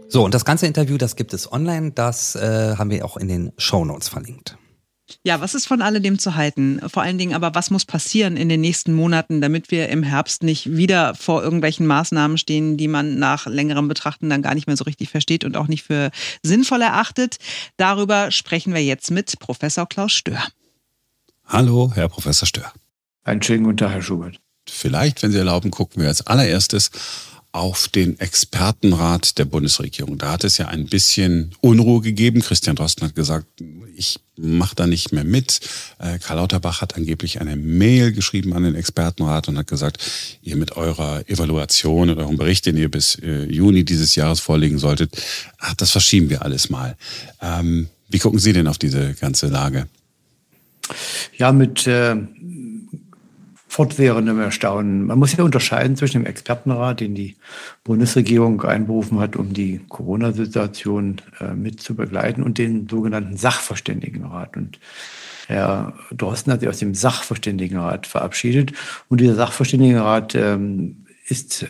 So, 0.10 0.24
und 0.24 0.34
das 0.34 0.46
ganze 0.46 0.68
Interview, 0.68 0.98
das 0.98 1.16
gibt 1.16 1.34
es 1.34 1.52
online, 1.52 1.92
das 1.92 2.36
äh, 2.36 2.76
haben 2.78 2.92
wir 2.92 3.04
auch 3.04 3.18
in 3.18 3.28
den 3.28 3.52
Show 3.58 3.84
Notes 3.84 4.10
verlinkt. 4.10 4.58
Ja, 5.24 5.42
was 5.42 5.54
ist 5.54 5.68
von 5.68 5.82
alledem 5.82 6.18
zu 6.18 6.36
halten? 6.36 6.80
Vor 6.88 7.04
allen 7.04 7.18
Dingen 7.18 7.34
aber, 7.34 7.56
was 7.56 7.70
muss 7.70 7.86
passieren 7.86 8.38
in 8.38 8.50
den 8.50 8.62
nächsten 8.62 8.94
Monaten, 8.94 9.42
damit 9.42 9.70
wir 9.70 9.90
im 9.90 10.02
Herbst 10.04 10.44
nicht 10.44 10.76
wieder 10.76 11.14
vor 11.16 11.44
irgendwelchen 11.44 11.86
Maßnahmen 11.86 12.38
stehen, 12.38 12.78
die 12.78 12.88
man 12.88 13.20
nach 13.20 13.46
längerem 13.46 13.88
Betrachten 13.88 14.30
dann 14.30 14.42
gar 14.42 14.56
nicht 14.56 14.68
mehr 14.68 14.78
so 14.78 14.86
richtig 14.86 15.10
versteht 15.10 15.44
und 15.44 15.58
auch 15.58 15.68
nicht 15.68 15.84
für 15.84 16.12
sinnvoll 16.42 16.82
erachtet? 16.82 17.38
Darüber 17.78 18.32
sprechen 18.32 18.74
wir 18.74 18.84
jetzt 18.84 19.12
mit 19.12 19.38
Professor 19.40 19.88
Klaus 19.88 20.14
Stör. 20.14 20.42
Hallo, 21.46 21.92
Herr 21.94 22.08
Professor 22.08 22.48
Stör. 22.48 22.72
Einen 23.24 23.42
schönen 23.42 23.64
guten 23.66 23.78
Tag, 23.78 23.92
Herr 23.92 24.02
Schubert. 24.02 24.40
Vielleicht, 24.68 25.22
wenn 25.22 25.32
Sie 25.32 25.38
erlauben, 25.38 25.72
gucken 25.72 26.02
wir 26.02 26.08
als 26.08 26.26
allererstes 26.26 26.92
auf 27.54 27.88
den 27.88 28.20
Expertenrat 28.20 29.38
der 29.38 29.46
Bundesregierung. 29.46 30.18
Da 30.18 30.32
hat 30.32 30.44
es 30.44 30.58
ja 30.58 30.68
ein 30.68 30.88
bisschen 30.88 31.52
Unruhe 31.62 32.02
gegeben. 32.02 32.42
Christian 32.42 32.76
Drosten 32.76 33.08
hat 33.08 33.16
gesagt, 33.16 33.46
ich 33.96 34.20
mache 34.36 34.76
da 34.76 34.88
nicht 34.88 35.14
mehr 35.14 35.24
mit. 35.24 35.60
Äh, 36.00 36.18
Karl 36.18 36.38
Lauterbach 36.38 36.82
hat 36.82 36.96
angeblich 36.96 37.40
eine 37.42 37.56
Mail 37.56 38.12
geschrieben 38.12 38.54
an 38.54 38.64
den 38.64 38.74
Expertenrat 38.74 39.48
und 39.48 39.60
hat 39.60 39.68
gesagt, 39.68 40.00
ihr 40.42 40.56
mit 40.56 40.76
eurer 40.78 41.30
Evaluation 41.30 42.10
und 42.10 42.18
eurem 42.18 42.38
Bericht, 42.38 42.66
den 42.66 42.76
ihr 42.76 42.90
bis 42.90 43.20
äh, 43.22 43.44
Juni 43.44 43.86
dieses 43.86 44.16
Jahres 44.16 44.40
vorlegen 44.40 44.80
solltet, 44.80 45.12
ach, 45.60 45.76
das 45.76 45.92
verschieben 45.92 46.32
wir 46.32 46.42
alles 46.42 46.72
mal. 46.72 46.98
Ähm, 47.40 47.88
wie 48.10 48.18
gucken 48.18 48.40
Sie 48.40 48.54
denn 48.54 48.68
auf 48.68 48.80
diese 48.80 49.14
ganze 49.14 49.48
Lage? 49.48 49.88
Ja, 51.38 51.52
mit 51.52 51.86
äh, 51.86 52.16
fortwährendem 53.74 54.40
Erstaunen. 54.40 55.08
Man 55.08 55.18
muss 55.18 55.36
ja 55.36 55.44
unterscheiden 55.44 55.96
zwischen 55.96 56.22
dem 56.22 56.28
Expertenrat, 56.28 57.00
den 57.00 57.16
die 57.16 57.36
Bundesregierung 57.84 58.62
einberufen 58.62 59.20
hat, 59.20 59.36
um 59.36 59.52
die 59.52 59.82
Corona-Situation 59.90 61.20
äh, 61.40 61.56
mit 61.56 61.82
zu 61.82 61.96
begleiten, 61.96 62.44
und 62.44 62.60
den 62.60 62.88
sogenannten 62.88 63.36
Sachverständigenrat. 63.36 64.58
Und 64.58 64.80
Herr 65.48 65.94
Drosten 66.12 66.54
hat 66.54 66.60
sich 66.60 66.70
aus 66.70 66.78
dem 66.78 66.94
Sachverständigenrat 66.94 68.06
verabschiedet. 68.06 68.74
Und 69.10 69.22
dieser 69.22 69.34
Sachverständigenrat 69.34 70.36
ähm, 70.36 71.08
ist 71.26 71.66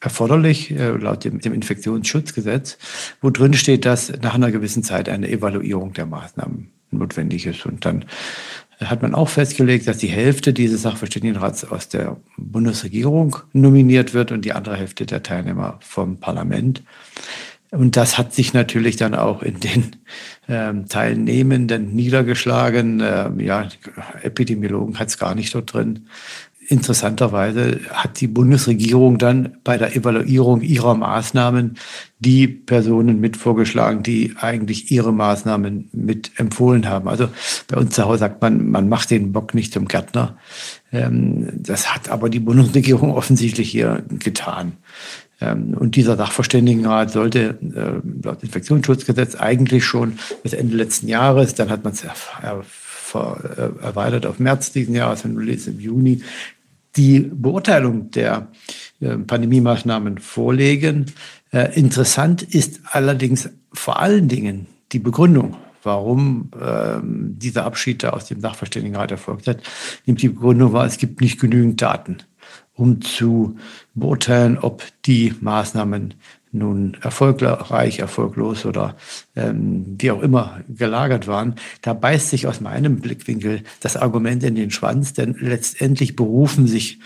erforderlich, 0.00 0.72
äh, 0.72 0.88
laut 0.88 1.24
dem, 1.24 1.40
dem 1.40 1.54
Infektionsschutzgesetz, 1.54 2.78
wo 3.20 3.30
drin 3.30 3.54
steht, 3.54 3.84
dass 3.84 4.12
nach 4.22 4.34
einer 4.34 4.50
gewissen 4.50 4.82
Zeit 4.82 5.08
eine 5.08 5.30
Evaluierung 5.30 5.92
der 5.92 6.06
Maßnahmen 6.06 6.72
notwendig 6.90 7.46
ist. 7.46 7.64
Und 7.64 7.84
dann 7.84 8.06
hat 8.80 9.02
man 9.02 9.14
auch 9.14 9.28
festgelegt, 9.28 9.88
dass 9.88 9.98
die 9.98 10.08
Hälfte 10.08 10.52
dieses 10.52 10.82
Sachverständigenrats 10.82 11.64
aus 11.64 11.88
der 11.88 12.16
Bundesregierung 12.36 13.36
nominiert 13.52 14.14
wird 14.14 14.30
und 14.30 14.44
die 14.44 14.52
andere 14.52 14.76
Hälfte 14.76 15.04
der 15.04 15.22
Teilnehmer 15.22 15.78
vom 15.80 16.18
Parlament. 16.18 16.82
Und 17.70 17.96
das 17.96 18.16
hat 18.16 18.32
sich 18.32 18.54
natürlich 18.54 18.96
dann 18.96 19.14
auch 19.14 19.42
in 19.42 19.60
den 19.60 19.96
ähm, 20.48 20.88
Teilnehmenden 20.88 21.94
niedergeschlagen. 21.94 23.02
Ähm, 23.04 23.40
ja, 23.40 23.68
Epidemiologen 24.22 24.98
hat 24.98 25.08
es 25.08 25.18
gar 25.18 25.34
nicht 25.34 25.54
dort 25.54 25.74
drin. 25.74 26.06
Interessanterweise 26.70 27.80
hat 27.90 28.20
die 28.20 28.26
Bundesregierung 28.26 29.16
dann 29.16 29.56
bei 29.64 29.78
der 29.78 29.96
Evaluierung 29.96 30.60
ihrer 30.60 30.94
Maßnahmen 30.94 31.78
die 32.18 32.46
Personen 32.46 33.20
mit 33.20 33.38
vorgeschlagen, 33.38 34.02
die 34.02 34.34
eigentlich 34.38 34.90
ihre 34.90 35.10
Maßnahmen 35.10 35.88
mit 35.92 36.32
empfohlen 36.36 36.86
haben. 36.86 37.08
Also 37.08 37.30
bei 37.68 37.78
uns 37.78 37.94
zu 37.94 38.04
Hause 38.04 38.18
sagt 38.18 38.42
man, 38.42 38.68
man 38.68 38.86
macht 38.86 39.10
den 39.10 39.32
Bock 39.32 39.54
nicht 39.54 39.72
zum 39.72 39.88
Gärtner. 39.88 40.36
Ähm, 40.92 41.48
das 41.54 41.94
hat 41.94 42.10
aber 42.10 42.28
die 42.28 42.40
Bundesregierung 42.40 43.12
offensichtlich 43.14 43.70
hier 43.70 44.04
getan. 44.18 44.72
Ähm, 45.40 45.72
und 45.72 45.96
dieser 45.96 46.18
Sachverständigenrat 46.18 47.10
sollte 47.10 47.58
äh, 47.62 48.26
laut 48.26 48.42
Infektionsschutzgesetz 48.42 49.36
eigentlich 49.36 49.86
schon 49.86 50.18
bis 50.42 50.52
Ende 50.52 50.76
letzten 50.76 51.08
Jahres, 51.08 51.54
dann 51.54 51.70
hat 51.70 51.82
man 51.82 51.94
es 51.94 52.04
erweitert 53.14 54.26
auf 54.26 54.38
März 54.38 54.72
diesen 54.72 54.94
Jahres, 54.94 55.24
wenn 55.24 55.34
du 55.34 55.40
liest, 55.40 55.66
im 55.66 55.80
Juni, 55.80 56.22
die 56.98 57.20
Beurteilung 57.20 58.10
der 58.10 58.48
äh, 59.00 59.16
Pandemie-Maßnahmen 59.16 60.18
vorlegen. 60.18 61.06
Äh, 61.52 61.78
interessant 61.78 62.42
ist 62.42 62.80
allerdings 62.90 63.48
vor 63.72 64.00
allen 64.00 64.28
Dingen 64.28 64.66
die 64.92 64.98
Begründung, 64.98 65.56
warum 65.84 66.50
ähm, 66.60 67.36
dieser 67.38 67.64
Abschied 67.64 68.02
da 68.02 68.10
aus 68.10 68.26
dem 68.26 68.40
Sachverständigenrat 68.40 69.12
erfolgt 69.12 69.46
hat. 69.46 69.62
Nämlich 70.04 70.22
die 70.22 70.28
Begründung 70.30 70.72
war, 70.72 70.84
es 70.86 70.98
gibt 70.98 71.20
nicht 71.20 71.40
genügend 71.40 71.80
Daten, 71.80 72.18
um 72.74 73.00
zu 73.00 73.56
beurteilen, 73.94 74.58
ob 74.58 74.82
die 75.06 75.34
Maßnahmen 75.40 76.14
nun 76.52 76.96
erfolgreich, 77.00 77.98
erfolglos 77.98 78.66
oder 78.66 78.96
ähm, 79.36 79.96
wie 79.98 80.10
auch 80.10 80.22
immer 80.22 80.60
gelagert 80.68 81.26
waren, 81.26 81.54
da 81.82 81.92
beißt 81.92 82.30
sich 82.30 82.46
aus 82.46 82.60
meinem 82.60 83.00
Blickwinkel 83.00 83.62
das 83.80 83.96
Argument 83.96 84.42
in 84.42 84.54
den 84.54 84.70
Schwanz, 84.70 85.12
denn 85.12 85.36
letztendlich 85.40 86.16
berufen 86.16 86.66
sich 86.66 86.98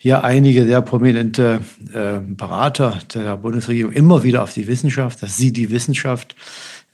hier 0.00 0.22
einige 0.22 0.64
sehr 0.64 0.80
prominente 0.80 1.60
äh, 1.92 2.20
Berater 2.20 3.00
der 3.12 3.36
Bundesregierung 3.36 3.92
immer 3.92 4.22
wieder 4.22 4.44
auf 4.44 4.54
die 4.54 4.68
Wissenschaft, 4.68 5.22
dass 5.22 5.36
sie 5.36 5.52
die 5.52 5.70
Wissenschaft 5.70 6.36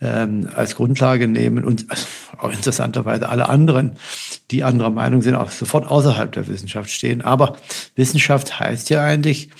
ähm, 0.01 0.49
als 0.55 0.75
Grundlage 0.75 1.29
nehmen 1.29 1.65
und 1.65 1.87
auch 2.39 2.51
interessanterweise 2.51 3.29
alle 3.29 3.49
anderen, 3.49 3.93
die 4.51 4.65
anderer 4.65 4.91
Meinung 4.91 5.23
sind, 5.23 5.35
auch 5.35 5.51
sofort 5.51 5.87
außerhalb 5.87 6.33
der 6.33 6.49
Wissenschaft 6.49 6.91
stehen. 6.91 7.23
Aber 7.23 7.57
Wissenschaft 7.95 8.59
heißt 8.59 8.91
ja 8.91 9.05
eigentlich, 9.05 9.51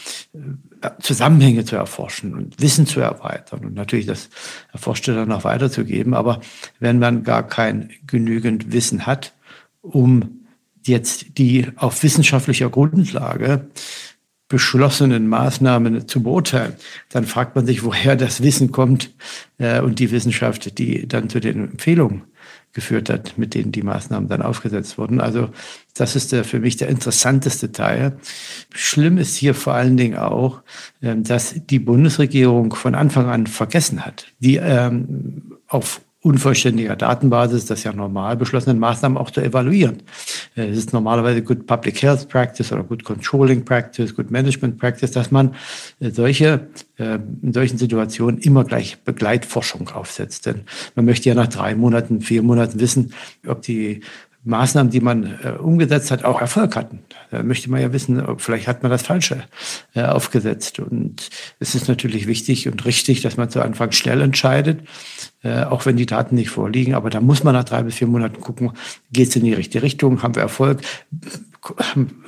Zusammenhänge 1.01 1.65
zu 1.65 1.77
erforschen 1.77 2.35
und 2.35 2.61
Wissen 2.61 2.87
zu 2.87 3.01
erweitern 3.01 3.65
und 3.65 3.75
natürlich 3.75 4.07
das 4.07 4.29
Erforschte 4.73 5.15
dann 5.15 5.29
noch 5.29 5.45
weiterzugeben. 5.45 6.15
Aber 6.15 6.41
wenn 6.81 6.99
man 6.99 7.25
gar 7.25 7.47
kein 7.47 7.91
genügend 8.07 8.73
Wissen 8.73 9.07
hat, 9.07 9.33
um 9.83 10.47
jetzt 10.87 11.39
die 11.39 11.69
auf 11.77 12.03
wissenschaftlicher 12.03 12.71
Grundlage 12.71 13.69
beschlossenen 14.49 15.27
Maßnahmen 15.27 16.07
zu 16.07 16.23
beurteilen, 16.23 16.75
dann 17.09 17.25
fragt 17.25 17.57
man 17.57 17.67
sich, 17.67 17.83
woher 17.83 18.15
das 18.15 18.43
Wissen 18.43 18.73
kommt 18.73 19.11
äh, 19.59 19.81
und 19.81 19.99
die 19.99 20.11
Wissenschaft, 20.11 20.79
die 20.79 21.09
dann 21.09 21.31
zu 21.31 21.41
den 21.41 21.71
Empfehlungen 21.71 22.23
geführt 22.75 23.09
hat, 23.09 23.39
mit 23.39 23.55
denen 23.55 23.73
die 23.73 23.83
Maßnahmen 23.83 24.29
dann 24.29 24.43
aufgesetzt 24.43 24.99
wurden. 24.99 25.21
Also 25.21 25.49
das 25.95 26.17
ist 26.17 26.33
der, 26.33 26.45
für 26.45 26.59
mich 26.59 26.77
der 26.77 26.89
interessanteste 26.89 27.73
Teil. 27.73 28.19
Schlimm 28.75 29.17
ist 29.17 29.37
hier 29.37 29.55
vor 29.55 29.75
allen 29.75 29.97
Dingen 29.97 30.19
auch, 30.19 30.63
äh, 31.01 31.15
dass 31.17 31.55
die 31.55 31.79
Bundesregierung 31.79 32.75
von 32.75 32.95
Anfang 32.95 33.29
an 33.29 33.47
vergessen 33.47 34.05
hat, 34.05 34.27
die 34.41 34.57
ähm, 34.57 35.55
auf 35.69 36.01
unvollständiger 36.25 36.97
Datenbasis, 36.97 37.67
das 37.67 37.85
ja 37.85 37.93
normal 37.93 38.37
beschlossenen 38.37 38.79
Maßnahmen 38.79 39.19
auch 39.19 39.31
zu 39.31 39.43
evaluieren. 39.43 40.03
Äh, 40.57 40.69
es 40.69 40.79
ist 40.79 40.93
normalerweise 40.95 41.43
Good 41.43 41.67
Public 41.67 42.01
Health 42.03 42.29
Practice 42.29 42.73
oder 42.73 42.83
Good 42.83 43.05
Controlling 43.05 43.65
Practice, 43.65 44.15
Good 44.15 44.31
Management 44.31 44.79
Practice, 44.79 45.11
dass 45.11 45.31
man 45.31 45.55
äh, 46.01 46.11
solche, 46.11 46.69
äh, 46.97 47.19
in 47.43 47.53
solchen 47.53 47.77
Situationen 47.77 48.39
immer 48.39 48.65
gleich 48.65 48.97
Begleitforschung 49.05 49.91
aufsetzt. 49.91 50.47
Denn 50.47 50.63
man 50.95 51.05
möchte 51.05 51.29
ja 51.29 51.35
nach 51.35 51.49
drei 51.49 51.75
Monaten, 51.75 52.23
vier 52.23 52.43
Monaten 52.43 52.81
wissen, 52.81 53.13
ob 53.47 53.61
die 53.61 54.01
Maßnahmen, 54.45 54.91
die 54.91 55.01
man 55.01 55.39
äh, 55.43 55.51
umgesetzt 55.59 56.11
hat, 56.11 56.25
auch 56.25 56.41
Erfolg 56.41 56.77
hatten. 56.77 57.01
Da 57.31 57.43
möchte 57.43 57.71
man 57.71 57.81
ja 57.81 57.93
wissen, 57.93 58.23
vielleicht 58.39 58.69
hat 58.69 58.83
man 58.83 58.93
das 58.93 59.03
Falsche 59.03 59.45
äh, 59.95 60.03
aufgesetzt. 60.03 60.79
Und 60.79 61.31
es 61.59 61.75
ist 61.75 61.89
natürlich 61.89 62.27
wichtig 62.27 62.69
und 62.69 62.85
richtig, 62.85 63.23
dass 63.23 63.37
man 63.37 63.51
zu 63.51 63.63
Anfang 63.63 63.93
schnell 63.93 64.21
entscheidet, 64.21 64.83
äh, 65.43 65.65
auch 65.65 65.87
wenn 65.87 65.97
die 65.97 66.07
Daten 66.07 66.35
nicht 66.35 66.51
vorliegen. 66.51 66.95
Aber 66.95 67.11
da 67.11 67.21
muss 67.21 67.43
man 67.43 67.55
nach 67.55 67.65
drei 67.65 67.83
bis 67.83 67.97
vier 67.97 68.07
Monaten 68.07 68.41
gucken, 68.41 68.73
geht 69.13 69.29
es 69.29 69.37
in 69.37 69.45
die 69.45 69.55
richtige 69.55 69.83
Richtung, 69.83 70.23
haben 70.23 70.35
wir 70.35 70.43
Erfolg, 70.43 70.83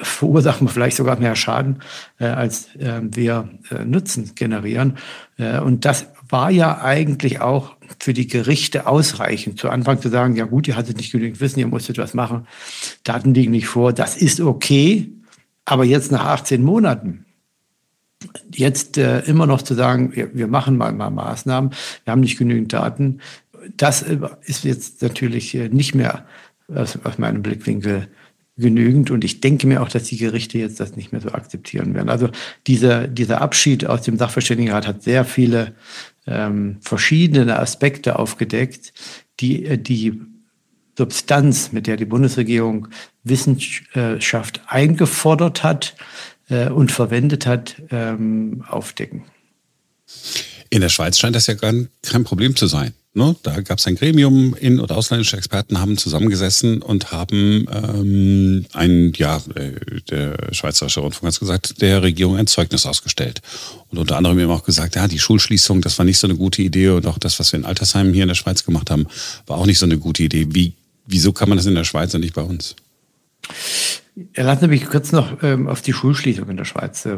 verursachen 0.00 0.66
wir 0.66 0.72
vielleicht 0.72 0.96
sogar 0.96 1.18
mehr 1.18 1.36
Schaden, 1.36 1.82
äh, 2.18 2.26
als 2.26 2.74
äh, 2.76 3.00
wir 3.02 3.50
äh, 3.70 3.84
Nutzen 3.84 4.34
generieren. 4.34 4.96
Und 5.38 5.84
das 5.84 6.06
war 6.28 6.50
ja 6.50 6.80
eigentlich 6.80 7.40
auch 7.40 7.76
für 8.00 8.12
die 8.12 8.26
Gerichte 8.26 8.86
ausreichend. 8.86 9.58
Zu 9.58 9.70
Anfang 9.70 10.00
zu 10.00 10.08
sagen, 10.08 10.36
ja 10.36 10.44
gut, 10.44 10.68
ihr 10.68 10.76
hattet 10.76 10.96
nicht 10.96 11.12
genügend 11.12 11.40
Wissen, 11.40 11.60
ihr 11.60 11.66
musstet 11.66 11.98
was 11.98 12.14
machen, 12.14 12.46
Daten 13.04 13.34
liegen 13.34 13.52
nicht 13.52 13.68
vor, 13.68 13.92
das 13.92 14.16
ist 14.16 14.40
okay. 14.40 15.12
Aber 15.64 15.84
jetzt 15.84 16.12
nach 16.12 16.24
18 16.24 16.62
Monaten, 16.62 17.26
jetzt 18.54 18.98
äh, 18.98 19.20
immer 19.20 19.46
noch 19.46 19.62
zu 19.62 19.74
sagen, 19.74 20.14
wir, 20.14 20.34
wir 20.34 20.46
machen 20.46 20.76
mal, 20.76 20.92
mal 20.92 21.10
Maßnahmen, 21.10 21.70
wir 22.04 22.10
haben 22.10 22.20
nicht 22.20 22.38
genügend 22.38 22.72
Daten, 22.72 23.20
das 23.76 24.02
äh, 24.02 24.18
ist 24.44 24.64
jetzt 24.64 25.02
natürlich 25.02 25.54
äh, 25.54 25.68
nicht 25.68 25.94
mehr 25.94 26.26
aus, 26.74 26.98
aus 27.04 27.18
meinem 27.18 27.42
Blickwinkel 27.42 28.08
genügend. 28.56 29.10
Und 29.10 29.24
ich 29.24 29.40
denke 29.40 29.66
mir 29.66 29.82
auch, 29.82 29.88
dass 29.88 30.04
die 30.04 30.16
Gerichte 30.16 30.58
jetzt 30.58 30.80
das 30.80 30.96
nicht 30.96 31.12
mehr 31.12 31.20
so 31.20 31.30
akzeptieren 31.30 31.94
werden. 31.94 32.08
Also 32.08 32.30
dieser, 32.66 33.06
dieser 33.06 33.40
Abschied 33.40 33.86
aus 33.86 34.02
dem 34.02 34.18
Sachverständigenrat 34.18 34.86
hat 34.86 35.02
sehr 35.02 35.24
viele 35.24 35.74
ähm, 36.26 36.78
verschiedene 36.80 37.58
Aspekte 37.58 38.18
aufgedeckt, 38.18 38.92
die 39.40 39.64
äh, 39.64 39.78
die 39.78 40.20
Substanz, 40.96 41.72
mit 41.72 41.86
der 41.86 41.96
die 41.96 42.06
Bundesregierung 42.06 42.88
Wissenschaft 43.22 44.62
eingefordert 44.66 45.62
hat 45.62 45.94
äh, 46.48 46.70
und 46.70 46.90
verwendet 46.90 47.46
hat, 47.46 47.82
ähm, 47.90 48.64
aufdecken. 48.66 49.24
In 50.70 50.80
der 50.80 50.88
Schweiz 50.88 51.18
scheint 51.18 51.36
das 51.36 51.46
ja 51.46 51.54
gar 51.54 51.74
kein 52.02 52.24
Problem 52.24 52.56
zu 52.56 52.66
sein. 52.66 52.94
Ne? 53.16 53.34
Da 53.42 53.62
gab 53.62 53.78
es 53.78 53.86
ein 53.86 53.94
Gremium, 53.94 54.54
in- 54.60 54.78
oder 54.78 54.94
ausländische 54.94 55.38
Experten 55.38 55.80
haben 55.80 55.96
zusammengesessen 55.96 56.82
und 56.82 57.12
haben 57.12 57.66
ähm, 57.72 58.66
ein, 58.74 59.14
ja, 59.16 59.40
äh, 59.54 59.72
der 60.10 60.52
Schweizerische 60.52 61.00
Rundfunk 61.00 61.32
hat 61.32 61.40
gesagt, 61.40 61.80
der 61.80 62.02
Regierung 62.02 62.36
ein 62.36 62.46
Zeugnis 62.46 62.84
ausgestellt. 62.84 63.40
Und 63.88 63.96
unter 63.96 64.18
anderem 64.18 64.38
eben 64.38 64.50
auch 64.50 64.64
gesagt, 64.64 64.96
ja, 64.96 65.08
die 65.08 65.18
Schulschließung, 65.18 65.80
das 65.80 65.96
war 65.96 66.04
nicht 66.04 66.18
so 66.18 66.26
eine 66.26 66.36
gute 66.36 66.60
Idee 66.60 66.90
und 66.90 67.06
auch 67.06 67.16
das, 67.16 67.40
was 67.40 67.50
wir 67.52 67.58
in 67.58 67.64
Altersheimen 67.64 68.12
hier 68.12 68.24
in 68.24 68.28
der 68.28 68.34
Schweiz 68.34 68.66
gemacht 68.66 68.90
haben, 68.90 69.06
war 69.46 69.56
auch 69.56 69.66
nicht 69.66 69.78
so 69.78 69.86
eine 69.86 69.96
gute 69.96 70.22
Idee. 70.22 70.48
Wie, 70.50 70.74
wieso 71.06 71.32
kann 71.32 71.48
man 71.48 71.56
das 71.56 71.64
in 71.64 71.74
der 71.74 71.84
Schweiz 71.84 72.12
und 72.12 72.20
nicht 72.20 72.34
bei 72.34 72.42
uns? 72.42 72.76
Lassen 74.34 74.60
Sie 74.60 74.68
mich 74.68 74.84
kurz 74.84 75.12
noch 75.12 75.42
ähm, 75.42 75.68
auf 75.68 75.80
die 75.80 75.94
Schulschließung 75.94 76.50
in 76.50 76.58
der 76.58 76.66
Schweiz 76.66 77.06
äh, 77.06 77.16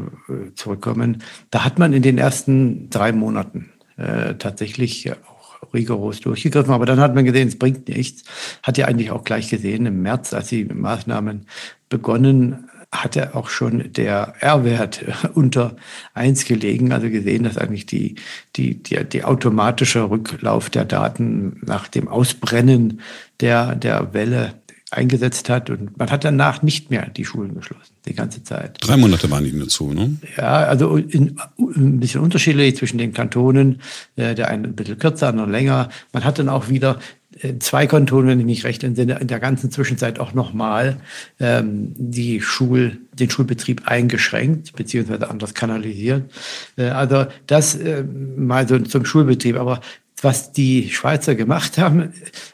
zurückkommen. 0.55 1.25
Da 1.51 1.65
hat 1.65 1.81
man 1.81 1.93
in 1.93 2.03
den 2.03 2.19
ersten 2.19 2.89
drei 2.89 3.11
Monaten 3.11 3.71
äh, 3.97 4.37
tatsächlich 4.37 5.11
auch 5.11 5.38
rigoros 5.73 6.21
durchgegriffen. 6.21 6.73
Aber 6.73 6.87
dann 6.87 7.01
hat 7.01 7.15
man 7.15 7.25
gesehen, 7.25 7.49
es 7.49 7.59
bringt 7.59 7.89
nichts. 7.89 8.25
Hat 8.63 8.79
ja 8.79 8.87
eigentlich 8.87 9.11
auch 9.11 9.25
gleich 9.25 9.49
gesehen, 9.49 9.87
im 9.87 10.03
März, 10.03 10.33
als 10.33 10.49
die 10.49 10.65
Maßnahmen 10.65 11.47
begonnen, 11.89 12.69
hatte 12.91 13.35
auch 13.35 13.51
schon 13.51 13.93
der 13.93 14.35
R-Wert 14.41 15.05
unter 15.35 15.77
eins 16.15 16.45
gelegen, 16.45 16.93
also 16.93 17.11
gesehen, 17.11 17.45
dass 17.45 17.59
eigentlich 17.59 17.87
die, 17.87 18.17
die, 18.57 18.83
die, 18.83 19.05
die 19.05 19.25
automatische 19.25 20.09
Rücklauf 20.09 20.71
der 20.71 20.85
Daten 20.85 21.61
nach 21.65 21.89
dem 21.89 22.09
Ausbrennen 22.09 23.01
der, 23.41 23.75
der 23.75 24.15
Welle 24.15 24.55
eingesetzt 24.91 25.51
hat. 25.51 25.71
Und 25.71 25.99
man 25.99 26.11
hat 26.11 26.25
danach 26.25 26.63
nicht 26.63 26.91
mehr 26.91 27.09
die 27.11 27.25
Schulen 27.25 27.55
geschlossen, 27.55 27.95
die 28.07 28.15
ganze 28.15 28.43
Zeit. 28.43 28.79
Drei 28.81 28.97
Monate 28.97 29.31
waren 29.31 29.45
die 29.45 29.53
nur 29.53 29.69
zu, 29.69 29.93
ne? 29.93 30.17
Ja, 30.37 30.65
also 30.65 30.97
in, 30.97 31.39
ein 31.59 32.01
bisschen 32.01 32.23
unterschiedlich 32.23 32.77
zwischen 32.77 32.99
den 32.99 33.13
Kantonen. 33.13 33.81
Äh, 34.17 34.35
der 34.35 34.49
eine 34.49 34.69
ein 34.69 34.75
bisschen 34.75 34.99
kürzer, 34.99 35.29
andere 35.29 35.51
länger. 35.51 35.91
Man 36.13 36.25
hat 36.25 36.39
dann 36.39 36.49
auch 36.49 36.69
wieder 36.69 36.99
äh, 37.41 37.59
zwei 37.59 37.87
Kantonen, 37.87 38.29
wenn 38.29 38.41
ich 38.41 38.47
mich 38.47 38.65
recht 38.65 38.83
entsinne, 38.83 39.19
in 39.21 39.29
der 39.29 39.41
ganzen 39.41 39.71
Zwischenzeit 39.71 40.19
auch 40.19 40.33
nochmal 40.33 40.97
ähm, 41.39 41.93
die 41.97 42.41
Schul, 42.41 42.99
den 43.13 43.29
Schulbetrieb 43.29 43.83
eingeschränkt, 43.87 44.75
beziehungsweise 44.75 45.29
anders 45.29 45.55
kanalisiert. 45.55 46.31
Äh, 46.77 46.89
also 46.89 47.27
das 47.47 47.75
äh, 47.75 48.05
mal 48.05 48.67
so 48.67 48.79
zum 48.79 49.05
Schulbetrieb. 49.05 49.57
Aber 49.57 49.81
was 50.23 50.53
die 50.53 50.89
Schweizer 50.91 51.35
gemacht 51.35 51.77
haben, 51.79 52.13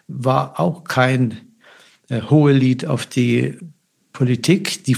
war 0.08 0.58
auch 0.58 0.82
kein 0.82 1.40
äh, 2.08 2.22
hohe 2.22 2.52
Lied 2.52 2.86
auf 2.86 3.06
die 3.06 3.58
Politik, 4.14 4.84
die, 4.84 4.96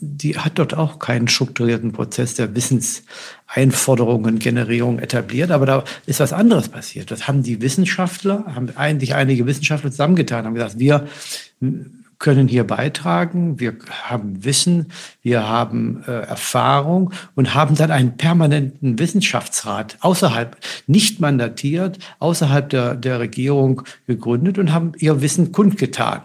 die 0.00 0.38
hat 0.38 0.60
dort 0.60 0.74
auch 0.74 1.00
keinen 1.00 1.26
strukturierten 1.26 1.90
Prozess 1.90 2.34
der 2.34 2.54
Wissenseinforderungen, 2.54 4.38
Generierung 4.38 5.00
etabliert, 5.00 5.50
aber 5.50 5.66
da 5.66 5.84
ist 6.06 6.20
was 6.20 6.32
anderes 6.32 6.68
passiert. 6.68 7.10
Das 7.10 7.26
haben 7.26 7.42
die 7.42 7.60
Wissenschaftler, 7.60 8.44
haben 8.54 8.70
eigentlich 8.76 9.16
einige 9.16 9.46
Wissenschaftler 9.46 9.90
zusammengetan, 9.90 10.44
haben 10.44 10.54
gesagt, 10.54 10.78
wir 10.78 11.08
können 12.20 12.46
hier 12.46 12.64
beitragen, 12.64 13.58
wir 13.58 13.74
haben 14.04 14.44
Wissen, 14.44 14.92
wir 15.22 15.48
haben 15.48 16.04
äh, 16.06 16.12
Erfahrung 16.12 17.12
und 17.34 17.56
haben 17.56 17.74
dann 17.74 17.90
einen 17.90 18.16
permanenten 18.16 18.96
Wissenschaftsrat 19.00 19.96
außerhalb, 20.02 20.56
nicht 20.86 21.18
mandatiert, 21.18 21.98
außerhalb 22.20 22.70
der, 22.70 22.94
der 22.94 23.18
Regierung 23.18 23.82
gegründet 24.06 24.58
und 24.58 24.72
haben 24.72 24.92
ihr 24.98 25.20
Wissen 25.20 25.50
kundgetan 25.50 26.22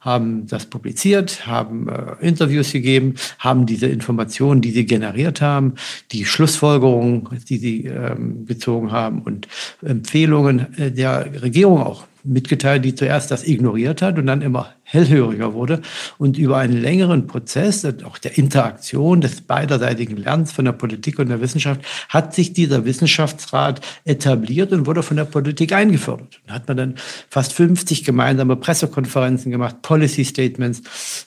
haben 0.00 0.46
das 0.46 0.66
publiziert, 0.66 1.46
haben 1.46 1.88
äh, 1.88 2.14
Interviews 2.20 2.72
gegeben, 2.72 3.14
haben 3.38 3.66
diese 3.66 3.86
Informationen, 3.86 4.60
die 4.60 4.70
sie 4.70 4.86
generiert 4.86 5.40
haben, 5.40 5.74
die 6.12 6.24
Schlussfolgerungen, 6.24 7.28
die 7.48 7.58
sie 7.58 7.86
ähm, 7.86 8.46
gezogen 8.46 8.92
haben 8.92 9.22
und 9.22 9.48
Empfehlungen 9.82 10.76
äh, 10.78 10.90
der 10.90 11.42
Regierung 11.42 11.82
auch 11.82 12.04
mitgeteilt, 12.24 12.84
die 12.84 12.94
zuerst 12.94 13.30
das 13.30 13.46
ignoriert 13.46 14.02
hat 14.02 14.18
und 14.18 14.26
dann 14.26 14.42
immer 14.42 14.75
hellhöriger 14.86 15.52
wurde. 15.52 15.82
Und 16.16 16.38
über 16.38 16.58
einen 16.58 16.80
längeren 16.80 17.26
Prozess, 17.26 17.84
auch 18.04 18.18
der 18.18 18.38
Interaktion 18.38 19.20
des 19.20 19.40
beiderseitigen 19.40 20.16
Lernens 20.16 20.52
von 20.52 20.64
der 20.64 20.72
Politik 20.72 21.18
und 21.18 21.28
der 21.28 21.40
Wissenschaft, 21.40 21.80
hat 22.08 22.34
sich 22.34 22.52
dieser 22.52 22.84
Wissenschaftsrat 22.84 23.80
etabliert 24.04 24.72
und 24.72 24.86
wurde 24.86 25.02
von 25.02 25.16
der 25.16 25.24
Politik 25.24 25.72
eingefordert. 25.72 26.40
Da 26.46 26.54
hat 26.54 26.68
man 26.68 26.76
dann 26.76 26.94
fast 27.28 27.52
50 27.52 28.04
gemeinsame 28.04 28.56
Pressekonferenzen 28.56 29.50
gemacht, 29.50 29.82
Policy 29.82 30.24
Statements. 30.24 30.82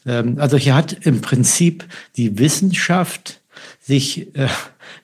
Ähm, 0.05 0.37
also 0.39 0.57
hier 0.57 0.75
hat 0.75 0.93
im 1.05 1.19
Prinzip 1.19 1.85
die 2.15 2.39
Wissenschaft 2.39 3.41
sich 3.81 4.33
äh, 4.35 4.47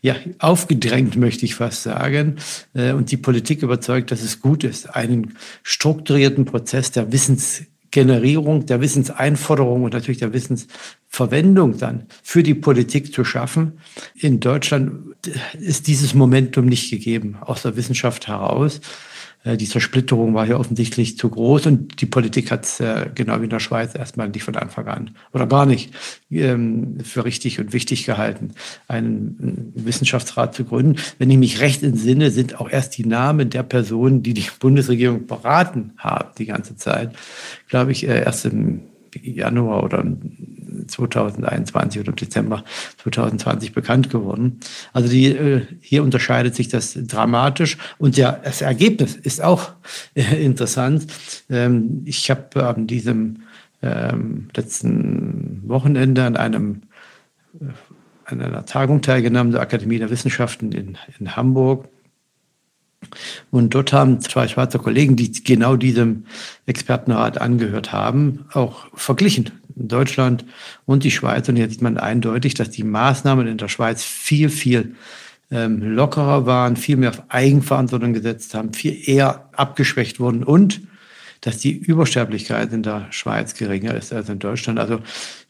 ja, 0.02 0.16
aufgedrängt, 0.40 1.18
möchte 1.18 1.46
ich 1.46 1.56
fast 1.56 1.84
sagen, 1.84 2.38
äh, 2.74 2.94
und 2.94 3.12
die 3.12 3.18
Politik 3.18 3.64
überzeugt, 3.64 4.12
dass 4.12 4.22
es 4.22 4.40
gut 4.40 4.64
ist, 4.64 4.96
einen 4.96 5.36
strukturierten 5.64 6.46
Prozess 6.46 6.92
der 6.92 7.12
Wissensgenerierung, 7.96 8.66
der 8.66 8.82
Wissenseinforderung 8.82 9.84
und 9.84 9.94
natürlich 9.94 10.18
der 10.18 10.34
Wissensverwendung 10.34 11.78
dann 11.78 12.08
für 12.24 12.44
die 12.44 12.54
Politik 12.54 13.14
zu 13.14 13.24
schaffen. 13.24 13.80
In 14.16 14.42
Deutschland 14.42 15.15
ist 15.60 15.88
dieses 15.88 16.14
Momentum 16.14 16.66
nicht 16.66 16.90
gegeben, 16.90 17.38
aus 17.42 17.64
der 17.64 17.76
Wissenschaft 17.76 18.28
heraus. 18.28 18.82
Äh, 19.46 19.58
die 19.58 19.68
Zersplitterung 19.68 20.34
war 20.34 20.46
hier 20.46 20.60
offensichtlich 20.60 21.18
zu 21.18 21.30
groß 21.30 21.68
und 21.68 22.02
die 22.02 22.06
Politik 22.06 22.52
hat 22.52 22.66
es 22.66 22.80
äh, 22.80 23.10
genau 23.14 23.40
wie 23.40 23.46
in 23.46 23.50
der 23.50 23.60
Schweiz 23.60 23.96
erstmal 23.96 24.28
nicht 24.28 24.44
von 24.44 24.56
Anfang 24.56 24.88
an 24.88 25.12
oder 25.32 25.48
gar 25.48 25.66
nicht 25.66 25.94
ähm, 26.32 26.98
für 27.04 27.24
richtig 27.24 27.60
und 27.60 27.72
wichtig 27.72 28.06
gehalten, 28.06 28.52
einen 28.88 29.72
Wissenschaftsrat 29.76 30.56
zu 30.56 30.66
gründen. 30.66 31.00
Wenn 31.20 31.30
ich 31.30 31.38
mich 31.38 31.62
recht 31.62 31.84
entsinne, 31.84 32.32
sind 32.32 32.60
auch 32.60 32.70
erst 32.70 32.98
die 32.98 33.06
Namen 33.06 33.50
der 33.50 33.64
Personen, 33.64 34.24
die 34.24 34.34
die 34.34 34.48
Bundesregierung 34.60 35.28
beraten 35.28 35.94
haben, 35.98 36.30
die 36.38 36.46
ganze 36.46 36.76
Zeit, 36.76 37.16
glaube 37.70 37.92
ich, 37.92 38.08
äh, 38.08 38.24
erst 38.24 38.46
im 38.46 38.82
Januar 39.24 39.84
oder 39.84 40.04
2021 40.88 42.02
oder 42.02 42.12
Dezember 42.12 42.64
2020 42.98 43.74
bekannt 43.74 44.10
geworden. 44.10 44.60
Also 44.94 45.10
die, 45.10 45.28
äh, 45.28 45.62
hier 45.82 46.04
unterscheidet 46.04 46.56
sich 46.56 46.68
das 46.68 46.94
dramatisch 46.94 47.78
und 47.98 48.18
ja, 48.18 48.40
das 48.44 48.62
Ergebnis 48.62 49.16
ist 49.16 49.42
auch 49.42 49.72
äh, 50.16 50.44
interessant. 50.44 51.08
Ähm, 51.50 52.02
ich 52.06 52.30
habe 52.30 52.66
an 52.66 52.88
diesem 52.88 53.44
ähm, 53.82 54.50
letzten 54.56 55.64
Wochenende 55.68 56.24
an 56.24 56.38
einem 56.38 56.82
äh, 57.60 57.66
an 58.28 58.42
einer 58.42 58.66
Tagung 58.66 59.04
teilgenommen 59.04 59.52
der 59.52 59.62
Akademie 59.62 60.00
der 60.00 60.10
Wissenschaften 60.10 60.72
in, 60.72 60.98
in 61.20 61.36
Hamburg 61.36 61.88
und 63.52 63.74
dort 63.74 63.94
haben 63.94 64.20
zwei 64.22 64.48
Schweizer 64.48 64.80
Kollegen, 64.80 65.16
die 65.16 65.32
genau 65.44 65.76
diesem 65.76 66.26
Expertenrat 66.66 67.40
angehört 67.40 67.92
haben, 67.92 68.46
auch 68.54 68.88
verglichen. 68.94 69.52
Deutschland 69.76 70.46
und 70.86 71.04
die 71.04 71.12
Schweiz. 71.12 71.50
Und 71.50 71.58
jetzt 71.58 71.74
sieht 71.74 71.82
man 71.82 71.98
eindeutig, 71.98 72.54
dass 72.54 72.70
die 72.70 72.84
Maßnahmen 72.84 73.46
in 73.46 73.58
der 73.58 73.68
Schweiz 73.68 74.04
viel, 74.04 74.50
viel 74.50 74.96
ähm, 75.52 75.82
lockerer 75.82 76.46
waren, 76.46 76.76
viel 76.78 76.98
mehr 76.98 77.10
auf 77.10 77.24
Eigenverantwortung 77.30 78.14
gesetzt 78.14 78.54
haben, 78.54 78.74
viel 78.74 78.98
eher 79.06 79.50
abgeschwächt 79.52 80.20
wurden 80.20 80.44
und 80.44 80.82
dass 81.46 81.60
die 81.60 81.78
Übersterblichkeit 81.78 82.74
in 82.74 82.82
der 82.82 83.06
Schweiz 83.12 83.54
geringer 83.54 83.94
ist 83.94 84.12
als 84.12 84.30
in 84.30 84.40
Deutschland. 84.40 84.80
Also 84.80 84.96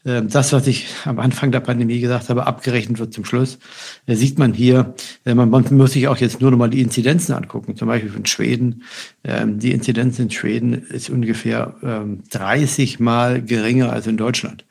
äh, 0.04 0.20
das, 0.22 0.52
was 0.52 0.66
ich 0.66 0.88
am 1.06 1.18
Anfang 1.18 1.52
der 1.52 1.60
Pandemie 1.60 2.00
gesagt 2.00 2.28
habe, 2.28 2.46
abgerechnet 2.46 2.98
wird 2.98 3.14
zum 3.14 3.24
Schluss, 3.24 3.58
äh, 4.04 4.14
sieht 4.14 4.38
man 4.38 4.52
hier. 4.52 4.94
Äh, 5.24 5.34
man, 5.34 5.48
man, 5.48 5.64
muss 5.70 5.92
sich 5.92 6.06
auch 6.06 6.18
jetzt 6.18 6.42
nur 6.42 6.50
noch 6.50 6.58
mal 6.58 6.68
die 6.68 6.82
Inzidenzen 6.82 7.34
angucken. 7.34 7.76
Zum 7.76 7.88
Beispiel 7.88 8.10
von 8.10 8.26
Schweden. 8.26 8.82
Ähm, 9.24 9.58
die 9.58 9.72
Inzidenz 9.72 10.18
in 10.18 10.30
Schweden 10.30 10.74
ist 10.74 11.08
ungefähr 11.08 11.74
ähm, 11.82 12.22
30 12.30 13.00
Mal 13.00 13.40
geringer 13.40 13.90
als 13.90 14.06
in 14.06 14.18
Deutschland. 14.18 14.66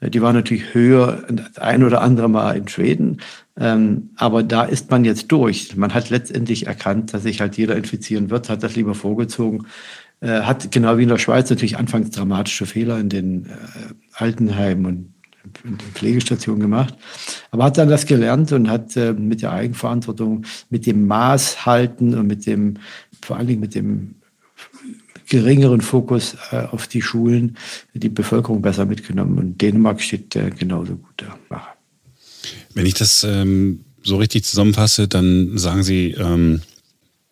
Äh, 0.00 0.10
die 0.10 0.22
war 0.22 0.32
natürlich 0.32 0.74
höher 0.74 1.24
ein 1.56 1.84
oder 1.84 2.00
andere 2.00 2.28
Mal 2.28 2.56
in 2.56 2.68
Schweden, 2.68 3.20
ähm, 3.56 4.10
aber 4.16 4.42
da 4.42 4.64
ist 4.64 4.90
man 4.90 5.04
jetzt 5.04 5.30
durch. 5.30 5.76
Man 5.76 5.94
hat 5.94 6.10
letztendlich 6.10 6.66
erkannt, 6.66 7.14
dass 7.14 7.22
sich 7.22 7.40
halt 7.40 7.56
jeder 7.56 7.76
infizieren 7.76 8.30
wird, 8.30 8.48
hat 8.48 8.62
das 8.62 8.76
lieber 8.76 8.94
vorgezogen, 8.94 9.66
äh, 10.24 10.40
hat 10.40 10.72
genau 10.72 10.96
wie 10.96 11.02
in 11.02 11.10
der 11.10 11.18
Schweiz 11.18 11.50
natürlich 11.50 11.76
anfangs 11.76 12.10
dramatische 12.10 12.64
Fehler 12.64 12.98
in 12.98 13.10
den 13.10 13.44
äh, 13.44 13.48
Altenheimen 14.14 14.86
und 14.86 15.14
Pflegestationen 15.92 16.60
gemacht, 16.60 16.94
aber 17.50 17.64
hat 17.64 17.76
dann 17.76 17.90
das 17.90 18.06
gelernt 18.06 18.50
und 18.52 18.70
hat 18.70 18.96
äh, 18.96 19.12
mit 19.12 19.42
der 19.42 19.52
Eigenverantwortung, 19.52 20.46
mit 20.70 20.86
dem 20.86 21.06
Maß 21.06 21.66
halten 21.66 22.14
und 22.14 22.26
mit 22.26 22.46
dem, 22.46 22.78
vor 23.20 23.36
allen 23.36 23.48
Dingen 23.48 23.60
mit 23.60 23.74
dem 23.74 24.14
geringeren 25.28 25.82
Fokus 25.82 26.38
äh, 26.50 26.62
auf 26.70 26.86
die 26.86 27.02
Schulen, 27.02 27.58
die 27.92 28.08
Bevölkerung 28.08 28.62
besser 28.62 28.86
mitgenommen. 28.86 29.38
Und 29.38 29.60
Dänemark 29.60 30.00
steht 30.00 30.34
äh, 30.36 30.50
genauso 30.50 30.96
gut 30.96 31.24
da. 31.50 31.74
Wenn 32.72 32.86
ich 32.86 32.94
das 32.94 33.24
ähm, 33.24 33.84
so 34.02 34.16
richtig 34.16 34.44
zusammenfasse, 34.44 35.06
dann 35.06 35.58
sagen 35.58 35.82
Sie. 35.82 36.12
Ähm 36.12 36.62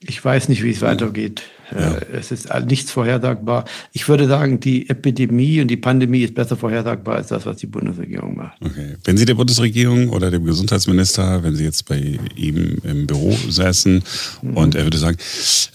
ich 0.08 0.24
weiß 0.24 0.48
nicht, 0.48 0.62
wie 0.62 0.70
es 0.70 0.82
weitergeht. 0.82 1.42
Ja. 1.70 1.94
Äh, 1.94 2.06
es 2.12 2.30
ist 2.30 2.48
nichts 2.66 2.90
vorhersagbar. 2.90 3.64
Ich 3.92 4.08
würde 4.08 4.26
sagen, 4.26 4.60
die 4.60 4.88
Epidemie 4.88 5.60
und 5.60 5.68
die 5.68 5.76
Pandemie 5.76 6.22
ist 6.22 6.34
besser 6.34 6.56
vorhersagbar 6.56 7.16
als 7.16 7.28
das, 7.28 7.46
was 7.46 7.56
die 7.58 7.66
Bundesregierung 7.66 8.36
macht. 8.36 8.58
Okay. 8.60 8.96
Wenn 9.04 9.16
Sie 9.16 9.24
der 9.24 9.34
Bundesregierung 9.34 10.10
oder 10.10 10.30
dem 10.30 10.44
Gesundheitsminister, 10.44 11.42
wenn 11.42 11.54
Sie 11.54 11.64
jetzt 11.64 11.88
bei 11.88 12.18
ihm 12.36 12.78
im 12.84 13.06
Büro 13.06 13.36
säßen 13.48 14.02
mhm. 14.42 14.56
und 14.56 14.74
er 14.74 14.84
würde 14.84 14.98
sagen, 14.98 15.16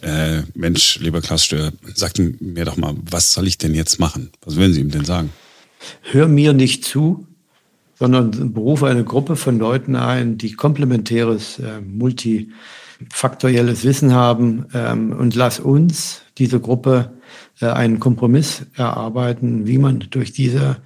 äh, 0.02 0.42
Mensch, 0.54 1.00
lieber 1.00 1.22
Klaus 1.22 1.46
Stör, 1.46 1.72
sagt 1.94 2.22
mir 2.40 2.66
doch 2.66 2.78
mal, 2.78 2.96
was 3.10 3.34
soll 3.34 3.48
ich 3.48 3.58
denn 3.58 3.74
jetzt 3.74 4.00
machen? 4.00 4.30
Was 4.46 4.56
würden 4.56 4.74
Sie 4.74 4.82
ihm 4.82 4.92
denn 4.92 5.06
sagen? 5.06 5.32
Hör 6.02 6.28
mir 6.28 6.54
nicht 6.54 6.86
zu, 6.86 7.26
sondern 8.00 8.54
berufe 8.54 8.88
eine 8.88 9.04
Gruppe 9.04 9.36
von 9.36 9.58
Leuten 9.58 9.96
ein, 9.96 10.38
die 10.38 10.54
komplementäres, 10.54 11.60
äh, 11.60 11.82
multifaktorielles 13.00 13.84
Wissen 13.84 14.14
haben 14.14 14.66
ähm, 14.74 15.12
und 15.12 15.36
lass 15.36 15.60
uns, 15.60 16.22
diese 16.38 16.60
Gruppe, 16.60 17.14
äh, 17.62 17.68
einen 17.68 18.00
Kompromiss 18.00 18.66
erarbeiten, 18.76 19.68
wie 19.68 19.78
man 19.78 20.00
durch 20.10 20.32
diese 20.32 20.78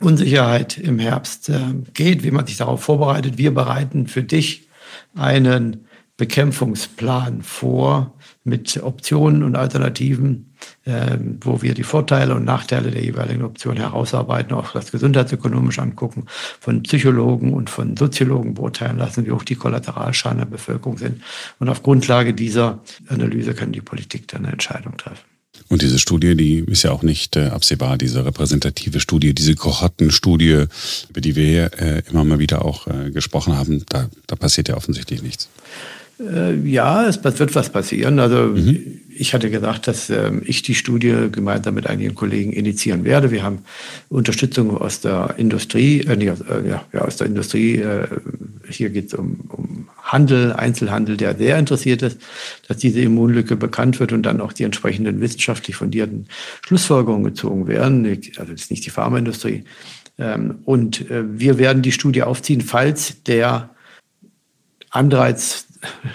Unsicherheit 0.00 0.78
im 0.78 0.98
Herbst 0.98 1.48
äh, 1.48 1.58
geht, 1.94 2.22
wie 2.22 2.30
man 2.30 2.46
sich 2.46 2.56
darauf 2.56 2.82
vorbereitet. 2.82 3.38
Wir 3.38 3.52
bereiten 3.52 4.06
für 4.06 4.22
dich 4.22 4.68
einen 5.14 5.86
Bekämpfungsplan 6.16 7.42
vor 7.42 8.14
mit 8.44 8.82
Optionen 8.82 9.42
und 9.42 9.56
Alternativen, 9.56 10.49
wo 11.42 11.62
wir 11.62 11.74
die 11.74 11.82
Vorteile 11.82 12.34
und 12.34 12.44
Nachteile 12.44 12.90
der 12.90 13.02
jeweiligen 13.02 13.44
Option 13.44 13.76
herausarbeiten, 13.76 14.52
auch 14.54 14.72
das 14.72 14.90
gesundheitsökonomisch 14.90 15.78
angucken, 15.78 16.26
von 16.58 16.82
Psychologen 16.82 17.52
und 17.52 17.70
von 17.70 17.96
Soziologen 17.96 18.54
beurteilen 18.54 18.98
lassen, 18.98 19.26
wie 19.26 19.30
hoch 19.30 19.44
die 19.44 19.56
Kollateralschaden 19.56 20.38
der 20.38 20.46
Bevölkerung 20.46 20.98
sind. 20.98 21.22
Und 21.58 21.68
auf 21.68 21.82
Grundlage 21.82 22.34
dieser 22.34 22.80
Analyse 23.08 23.54
kann 23.54 23.72
die 23.72 23.80
Politik 23.80 24.28
dann 24.28 24.44
eine 24.44 24.52
Entscheidung 24.52 24.96
treffen. 24.96 25.30
Und 25.68 25.82
diese 25.82 25.98
Studie, 25.98 26.34
die 26.34 26.58
ist 26.66 26.82
ja 26.82 26.90
auch 26.90 27.02
nicht 27.02 27.36
äh, 27.36 27.46
absehbar, 27.46 27.96
diese 27.96 28.24
repräsentative 28.24 28.98
Studie, 28.98 29.34
diese 29.34 29.54
Kohortenstudie, 29.54 30.64
über 31.08 31.20
die 31.20 31.36
wir 31.36 31.44
hier 31.44 31.70
äh, 31.78 32.02
immer 32.10 32.24
mal 32.24 32.38
wieder 32.38 32.64
auch 32.64 32.88
äh, 32.88 33.10
gesprochen 33.10 33.56
haben, 33.56 33.84
da, 33.88 34.08
da 34.26 34.36
passiert 34.36 34.68
ja 34.68 34.76
offensichtlich 34.76 35.22
nichts. 35.22 35.48
Äh, 36.20 36.56
ja, 36.68 37.06
es 37.06 37.22
wird 37.24 37.54
was 37.54 37.70
passieren. 37.70 38.18
Also 38.18 38.48
mhm. 38.48 39.00
ich 39.08 39.32
hatte 39.32 39.50
gedacht, 39.50 39.86
dass 39.86 40.10
äh, 40.10 40.32
ich 40.44 40.62
die 40.62 40.74
Studie 40.74 41.28
gemeinsam 41.32 41.74
mit 41.74 41.86
einigen 41.86 42.14
Kollegen 42.14 42.52
initiieren 42.52 43.04
werde. 43.04 43.30
Wir 43.30 43.42
haben 43.42 43.60
Unterstützung 44.10 44.76
aus 44.76 45.00
der 45.00 45.34
Industrie, 45.38 46.00
äh, 46.02 46.16
nicht 46.16 46.30
aus, 46.30 46.40
äh, 46.42 46.68
ja, 46.68 46.84
ja, 46.92 47.00
aus 47.00 47.16
der 47.16 47.26
Industrie. 47.26 47.76
Äh, 47.76 48.06
hier 48.68 48.90
geht 48.90 49.06
es 49.06 49.14
um, 49.14 49.40
um 49.48 49.88
Handel, 50.02 50.52
Einzelhandel, 50.52 51.16
der 51.16 51.36
sehr 51.36 51.58
interessiert 51.58 52.02
ist, 52.02 52.18
dass 52.68 52.76
diese 52.76 53.00
Immunlücke 53.00 53.56
bekannt 53.56 53.98
wird 53.98 54.12
und 54.12 54.24
dann 54.24 54.40
auch 54.40 54.52
die 54.52 54.64
entsprechenden 54.64 55.20
wissenschaftlich 55.20 55.76
fundierten 55.76 56.26
Schlussfolgerungen 56.66 57.24
gezogen 57.24 57.66
werden. 57.66 58.04
Also 58.36 58.52
das 58.52 58.62
ist 58.62 58.70
nicht 58.70 58.84
die 58.84 58.90
Pharmaindustrie. 58.90 59.64
Ähm, 60.18 60.58
und 60.64 61.06
wir 61.08 61.58
werden 61.58 61.82
die 61.82 61.92
Studie 61.92 62.22
aufziehen, 62.22 62.60
falls 62.60 63.22
der 63.22 63.70
Anreiz 64.90 65.66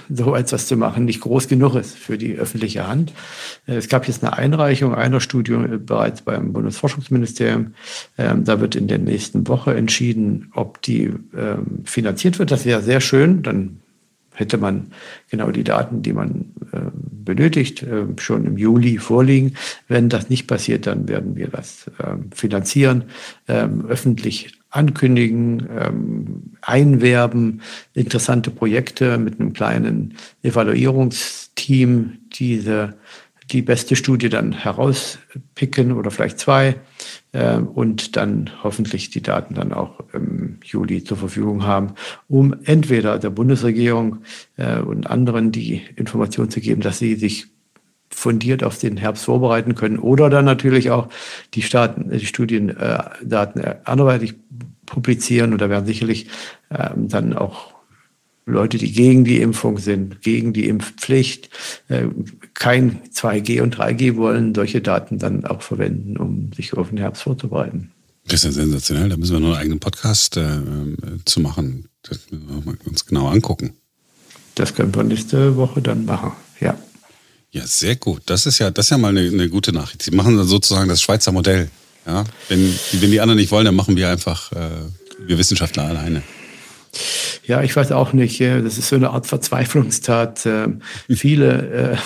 so 0.09 0.35
etwas 0.35 0.67
zu 0.67 0.77
machen, 0.77 1.05
nicht 1.05 1.21
groß 1.21 1.47
genug 1.47 1.75
ist 1.75 1.97
für 1.97 2.17
die 2.17 2.35
öffentliche 2.35 2.87
Hand. 2.87 3.13
Äh, 3.67 3.75
es 3.75 3.87
gab 3.87 4.07
jetzt 4.07 4.23
eine 4.23 4.37
Einreichung 4.37 4.93
einer 4.93 5.19
Studie 5.19 5.53
äh, 5.53 5.77
bereits 5.77 6.21
beim 6.21 6.53
Bundesforschungsministerium. 6.53 7.73
Ähm, 8.17 8.43
da 8.43 8.59
wird 8.61 8.75
in 8.75 8.87
der 8.87 8.99
nächsten 8.99 9.47
Woche 9.47 9.75
entschieden, 9.75 10.51
ob 10.53 10.81
die 10.81 11.13
ähm, 11.35 11.81
finanziert 11.85 12.39
wird. 12.39 12.51
Das 12.51 12.65
wäre 12.65 12.81
sehr 12.81 13.01
schön. 13.01 13.43
Dann 13.43 13.79
hätte 14.33 14.57
man 14.57 14.87
genau 15.29 15.49
die 15.51 15.63
Daten, 15.63 16.01
die 16.01 16.13
man 16.13 16.53
ähm, 16.73 16.91
benötigt, 16.93 17.83
schon 18.17 18.45
im 18.45 18.57
Juli 18.57 18.99
vorliegen. 18.99 19.55
Wenn 19.87 20.09
das 20.09 20.29
nicht 20.29 20.45
passiert, 20.45 20.85
dann 20.85 21.07
werden 21.07 21.35
wir 21.35 21.47
das 21.47 21.89
finanzieren, 22.35 23.05
öffentlich 23.47 24.59
ankündigen, 24.75 25.67
ähm, 25.79 26.53
einwerben, 26.61 27.61
interessante 27.93 28.51
Projekte 28.51 29.17
mit 29.17 29.39
einem 29.39 29.53
kleinen 29.53 30.15
Evaluierungsteam, 30.43 32.19
diese 32.33 32.95
die 33.51 33.61
beste 33.61 33.95
Studie 33.95 34.29
dann 34.29 34.53
herauspicken 34.53 35.91
oder 35.91 36.09
vielleicht 36.09 36.39
zwei 36.39 36.75
äh, 37.31 37.57
und 37.57 38.15
dann 38.15 38.49
hoffentlich 38.63 39.11
die 39.11 39.21
Daten 39.21 39.53
dann 39.53 39.71
auch 39.71 39.99
im 40.13 40.57
Juli 40.63 41.03
zur 41.03 41.17
Verfügung 41.17 41.63
haben, 41.63 41.93
um 42.27 42.55
entweder 42.63 43.19
der 43.19 43.29
Bundesregierung 43.29 44.23
äh, 44.57 44.79
und 44.79 45.07
anderen 45.07 45.51
die 45.51 45.83
Information 45.95 46.49
zu 46.49 46.59
geben, 46.59 46.81
dass 46.81 46.97
sie 46.97 47.15
sich 47.15 47.47
fundiert 48.15 48.63
auf 48.63 48.79
den 48.79 48.97
Herbst 48.97 49.25
vorbereiten 49.25 49.75
können 49.75 49.99
oder 49.99 50.29
dann 50.29 50.45
natürlich 50.45 50.89
auch 50.89 51.09
die, 51.53 51.61
Staaten, 51.61 52.09
die 52.09 52.25
Studiendaten 52.25 53.61
äh, 53.61 53.75
anderweitig 53.83 54.35
publizieren 54.85 55.51
und 55.51 55.61
da 55.61 55.69
werden 55.69 55.85
sicherlich 55.85 56.27
ähm, 56.71 57.09
dann 57.09 57.33
auch 57.33 57.73
Leute, 58.45 58.77
die 58.77 58.91
gegen 58.91 59.25
die 59.25 59.41
Impfung 59.41 59.79
sind, 59.79 60.21
gegen 60.21 60.53
die 60.53 60.67
Impfpflicht, 60.67 61.49
äh, 61.89 62.05
kein 62.53 63.01
2G 63.11 63.61
und 63.61 63.75
3G 63.75 64.15
wollen, 64.15 64.53
solche 64.53 64.81
Daten 64.81 65.17
dann 65.17 65.45
auch 65.45 65.61
verwenden, 65.61 66.17
um 66.17 66.53
sich 66.53 66.73
auf 66.73 66.89
den 66.89 66.99
Herbst 66.99 67.23
vorzubereiten. 67.23 67.91
Das 68.27 68.43
ist 68.43 68.45
ja 68.45 68.51
sensationell. 68.51 69.09
Da 69.09 69.17
müssen 69.17 69.33
wir 69.33 69.39
nur 69.39 69.49
einen 69.49 69.61
eigenen 69.61 69.79
Podcast 69.79 70.37
äh, 70.37 70.61
zu 71.25 71.39
machen. 71.41 71.89
Das 72.03 72.19
müssen 72.31 72.65
wir 72.65 72.87
uns 72.87 73.05
genau 73.05 73.27
angucken. 73.27 73.73
Das 74.55 74.73
können 74.73 74.95
wir 74.95 75.03
nächste 75.03 75.57
Woche 75.57 75.81
dann 75.81 76.05
machen, 76.05 76.31
ja. 76.61 76.77
Ja, 77.55 77.65
sehr 77.65 77.95
gut. 77.95 78.23
Das 78.25 78.45
ist 78.45 78.59
ja, 78.59 78.69
das 78.69 78.87
ist 78.87 78.89
ja 78.89 78.97
mal 78.97 79.17
eine, 79.17 79.21
eine 79.21 79.47
gute 79.47 79.71
Nachricht. 79.71 80.01
Sie 80.01 80.11
machen 80.11 80.35
dann 80.35 80.45
sozusagen 80.45 80.89
das 80.89 81.01
Schweizer 81.01 81.31
Modell. 81.31 81.69
Ja, 82.05 82.25
wenn, 82.49 82.77
wenn 82.91 83.11
die 83.11 83.21
anderen 83.21 83.39
nicht 83.39 83.49
wollen, 83.49 83.63
dann 83.63 83.75
machen 83.75 83.95
wir 83.95 84.09
einfach, 84.09 84.51
äh, 84.51 84.71
wir 85.25 85.37
Wissenschaftler 85.37 85.85
alleine. 85.85 86.21
Ja, 87.45 87.63
ich 87.63 87.73
weiß 87.73 87.93
auch 87.93 88.11
nicht. 88.11 88.41
Das 88.41 88.77
ist 88.77 88.89
so 88.89 88.97
eine 88.97 89.11
Art 89.11 89.25
Verzweiflungstat. 89.25 90.45
Ähm, 90.45 90.81
viele 91.09 91.93
äh, 91.93 91.97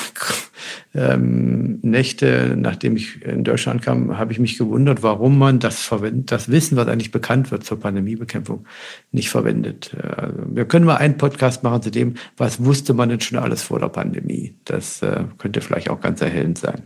ähm, 0.95 1.79
Nächte, 1.81 2.55
nachdem 2.57 2.95
ich 2.95 3.21
in 3.23 3.43
Deutschland 3.43 3.81
kam, 3.81 4.17
habe 4.17 4.31
ich 4.31 4.39
mich 4.39 4.57
gewundert, 4.57 5.03
warum 5.03 5.37
man 5.37 5.59
das 5.59 5.89
das 6.25 6.49
Wissen, 6.49 6.77
was 6.77 6.87
eigentlich 6.87 7.11
bekannt 7.11 7.51
wird 7.51 7.63
zur 7.63 7.79
Pandemiebekämpfung, 7.79 8.65
nicht 9.11 9.29
verwendet. 9.29 9.95
Also 10.17 10.37
wir 10.47 10.65
können 10.65 10.85
mal 10.85 10.97
einen 10.97 11.17
Podcast 11.17 11.63
machen 11.63 11.83
zu 11.83 11.91
dem, 11.91 12.15
was 12.37 12.63
wusste 12.63 12.93
man 12.93 13.09
denn 13.09 13.21
schon 13.21 13.37
alles 13.37 13.61
vor 13.61 13.79
der 13.79 13.89
Pandemie. 13.89 14.55
Das 14.65 15.01
äh, 15.01 15.25
könnte 15.37 15.61
vielleicht 15.61 15.89
auch 15.89 16.01
ganz 16.01 16.21
erhellend 16.21 16.57
sein. 16.57 16.83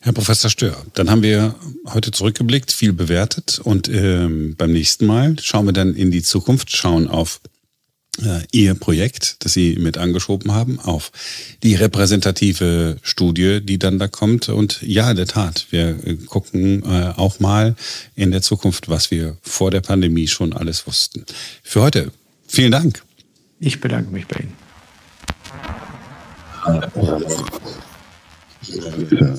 Herr 0.00 0.12
Professor 0.12 0.50
Stör, 0.50 0.76
dann 0.94 1.10
haben 1.10 1.22
wir 1.22 1.54
heute 1.92 2.10
zurückgeblickt, 2.10 2.72
viel 2.72 2.94
bewertet 2.94 3.60
und 3.62 3.88
ähm, 3.88 4.54
beim 4.56 4.72
nächsten 4.72 5.06
Mal 5.06 5.36
schauen 5.38 5.66
wir 5.66 5.72
dann 5.72 5.94
in 5.94 6.10
die 6.10 6.22
Zukunft, 6.22 6.74
schauen 6.74 7.08
auf 7.08 7.40
Ihr 8.52 8.74
Projekt, 8.74 9.36
das 9.38 9.54
Sie 9.54 9.76
mit 9.76 9.96
angeschoben 9.96 10.52
haben, 10.52 10.78
auf 10.78 11.10
die 11.62 11.74
repräsentative 11.74 12.98
Studie, 13.02 13.60
die 13.62 13.78
dann 13.78 13.98
da 13.98 14.06
kommt. 14.06 14.50
Und 14.50 14.82
ja, 14.82 15.10
in 15.10 15.16
der 15.16 15.26
Tat, 15.26 15.68
wir 15.70 15.96
äh, 16.06 16.16
gucken 16.26 16.82
äh, 16.84 17.14
auch 17.16 17.40
mal 17.40 17.74
in 18.14 18.30
der 18.30 18.42
Zukunft, 18.42 18.90
was 18.90 19.10
wir 19.10 19.38
vor 19.40 19.70
der 19.70 19.80
Pandemie 19.80 20.28
schon 20.28 20.52
alles 20.52 20.86
wussten. 20.86 21.24
Für 21.62 21.80
heute, 21.82 22.12
vielen 22.46 22.72
Dank. 22.72 23.02
Ich 23.60 23.80
bedanke 23.80 24.10
mich 24.10 24.26
bei 24.26 24.40
Ihnen. 24.40 24.52
Ja. 29.10 29.34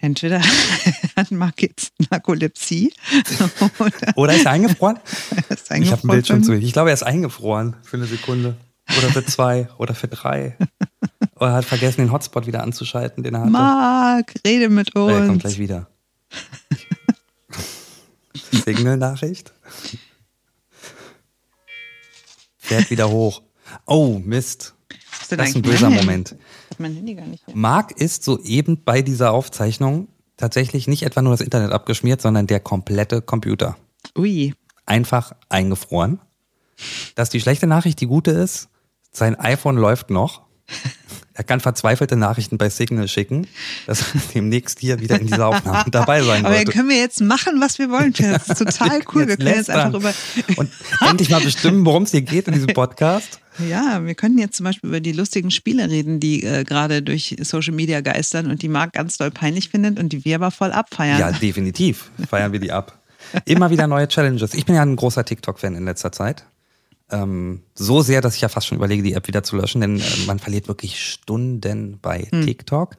Entweder 0.00 0.40
hat 1.16 1.30
Marc 1.30 1.62
jetzt 1.62 1.92
Narkolepsie. 2.10 2.92
Oder, 3.78 4.16
oder 4.16 4.34
ist 4.34 4.46
er 4.46 4.52
eingefroren? 4.52 4.98
ist 5.48 5.70
eingefroren? 5.70 5.82
Ich 5.82 5.92
habe 5.92 6.02
ein 6.02 6.08
Bild 6.08 6.26
schon 6.26 6.44
zu 6.44 6.52
Ich 6.52 6.72
glaube, 6.72 6.90
er 6.90 6.94
ist 6.94 7.02
eingefroren 7.02 7.76
für 7.82 7.96
eine 7.96 8.06
Sekunde. 8.06 8.56
Oder 8.96 9.10
für 9.10 9.26
zwei 9.26 9.68
oder 9.76 9.94
für 9.94 10.08
drei. 10.08 10.56
Oder 11.36 11.52
hat 11.52 11.66
vergessen, 11.66 12.00
den 12.00 12.12
Hotspot 12.12 12.46
wieder 12.46 12.62
anzuschalten, 12.62 13.22
den 13.22 13.34
er 13.34 13.40
hatte. 13.40 13.50
Marc, 13.50 14.34
rede 14.46 14.70
mit 14.70 14.94
uns. 14.94 15.12
Er 15.12 15.26
kommt 15.26 15.40
gleich 15.40 15.58
wieder. 15.58 15.88
Signal-Nachricht. 18.50 19.52
Fährt 22.56 22.90
wieder 22.90 23.10
hoch. 23.10 23.42
Oh, 23.84 24.20
Mist. 24.24 24.74
Das 25.28 25.48
ist 25.48 25.56
ein 25.56 25.62
böser 25.62 25.90
Moment. 25.90 26.34
Mein 26.78 26.94
Handy 26.94 27.14
gar 27.14 27.26
nicht 27.26 27.44
Marc 27.54 27.92
ist 27.92 28.24
soeben 28.24 28.82
bei 28.84 29.02
dieser 29.02 29.32
Aufzeichnung 29.32 30.08
tatsächlich 30.36 30.88
nicht 30.88 31.02
etwa 31.02 31.20
nur 31.20 31.32
das 31.32 31.40
Internet 31.40 31.72
abgeschmiert, 31.72 32.22
sondern 32.22 32.46
der 32.46 32.60
komplette 32.60 33.20
Computer. 33.20 33.76
Ui. 34.16 34.54
Einfach 34.86 35.32
eingefroren. 35.48 36.20
Das 37.14 37.28
ist 37.28 37.34
die 37.34 37.40
schlechte 37.40 37.66
Nachricht, 37.66 38.00
die 38.00 38.06
gute 38.06 38.30
ist, 38.30 38.68
sein 39.10 39.38
iPhone 39.38 39.76
läuft 39.76 40.10
noch. 40.10 40.42
Er 41.38 41.44
kann 41.44 41.60
verzweifelte 41.60 42.16
Nachrichten 42.16 42.58
bei 42.58 42.68
Signal 42.68 43.06
schicken, 43.06 43.46
dass 43.86 44.00
er 44.00 44.20
demnächst 44.34 44.80
hier 44.80 44.98
wieder 44.98 45.20
in 45.20 45.28
dieser 45.28 45.46
Aufnahme 45.46 45.84
dabei 45.90 46.20
sein 46.24 46.44
Aber 46.44 46.56
dann 46.56 46.64
können 46.64 46.88
wir 46.88 46.98
jetzt 46.98 47.20
machen, 47.20 47.60
was 47.60 47.78
wir 47.78 47.90
wollen. 47.90 48.12
Das 48.12 48.48
ist 48.48 48.58
total 48.58 49.02
cool. 49.14 49.28
wir 49.28 49.36
können 49.36 49.54
jetzt 49.54 49.70
einfach 49.70 49.94
über. 49.94 50.12
Und 50.56 50.68
endlich 51.00 51.30
mal 51.30 51.40
bestimmen, 51.40 51.86
worum 51.86 52.02
es 52.02 52.10
hier 52.10 52.22
geht 52.22 52.48
in 52.48 52.54
diesem 52.54 52.74
Podcast. 52.74 53.40
Ja, 53.68 54.06
wir 54.06 54.14
könnten 54.14 54.38
jetzt 54.38 54.56
zum 54.56 54.62
Beispiel 54.62 54.88
über 54.88 55.00
die 55.00 55.10
lustigen 55.10 55.50
Spiele 55.50 55.90
reden, 55.90 56.20
die 56.20 56.44
äh, 56.44 56.62
gerade 56.62 57.02
durch 57.02 57.34
Social 57.42 57.74
Media 57.74 58.02
geistern 58.02 58.52
und 58.52 58.62
die 58.62 58.68
Marc 58.68 58.92
ganz 58.92 59.18
doll 59.18 59.32
peinlich 59.32 59.70
findet 59.70 59.98
und 59.98 60.10
die 60.10 60.24
wir 60.24 60.36
aber 60.36 60.52
voll 60.52 60.70
abfeiern. 60.70 61.18
Ja, 61.18 61.32
definitiv 61.32 62.12
feiern 62.30 62.52
wir 62.52 62.60
die 62.60 62.70
ab. 62.70 62.96
Immer 63.46 63.70
wieder 63.70 63.88
neue 63.88 64.06
Challenges. 64.06 64.54
Ich 64.54 64.64
bin 64.64 64.76
ja 64.76 64.82
ein 64.82 64.94
großer 64.94 65.24
TikTok-Fan 65.24 65.74
in 65.74 65.86
letzter 65.86 66.12
Zeit. 66.12 66.44
Ähm, 67.10 67.62
so 67.74 68.02
sehr, 68.02 68.20
dass 68.20 68.34
ich 68.34 68.42
ja 68.42 68.48
fast 68.48 68.66
schon 68.66 68.76
überlege, 68.76 69.02
die 69.02 69.14
App 69.14 69.28
wieder 69.28 69.42
zu 69.42 69.56
löschen, 69.56 69.80
denn 69.80 69.98
äh, 69.98 70.02
man 70.26 70.38
verliert 70.38 70.68
wirklich 70.68 71.02
Stunden 71.02 71.98
bei 72.00 72.28
hm. 72.30 72.44
TikTok. 72.44 72.96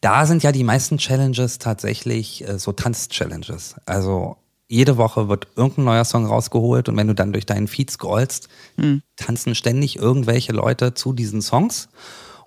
Da 0.00 0.26
sind 0.26 0.42
ja 0.42 0.52
die 0.52 0.64
meisten 0.64 0.98
Challenges 0.98 1.58
tatsächlich 1.58 2.46
äh, 2.46 2.58
so 2.58 2.72
Tanz-Challenges. 2.72 3.76
Also 3.84 4.36
jede 4.68 4.96
Woche 4.96 5.28
wird 5.28 5.48
irgendein 5.56 5.86
neuer 5.86 6.04
Song 6.04 6.26
rausgeholt 6.26 6.88
und 6.88 6.96
wenn 6.96 7.08
du 7.08 7.14
dann 7.14 7.32
durch 7.32 7.46
deinen 7.46 7.68
Feed 7.68 7.90
scrollst, 7.90 8.48
hm. 8.76 9.02
tanzen 9.16 9.54
ständig 9.54 9.96
irgendwelche 9.96 10.52
Leute 10.52 10.94
zu 10.94 11.12
diesen 11.12 11.42
Songs. 11.42 11.88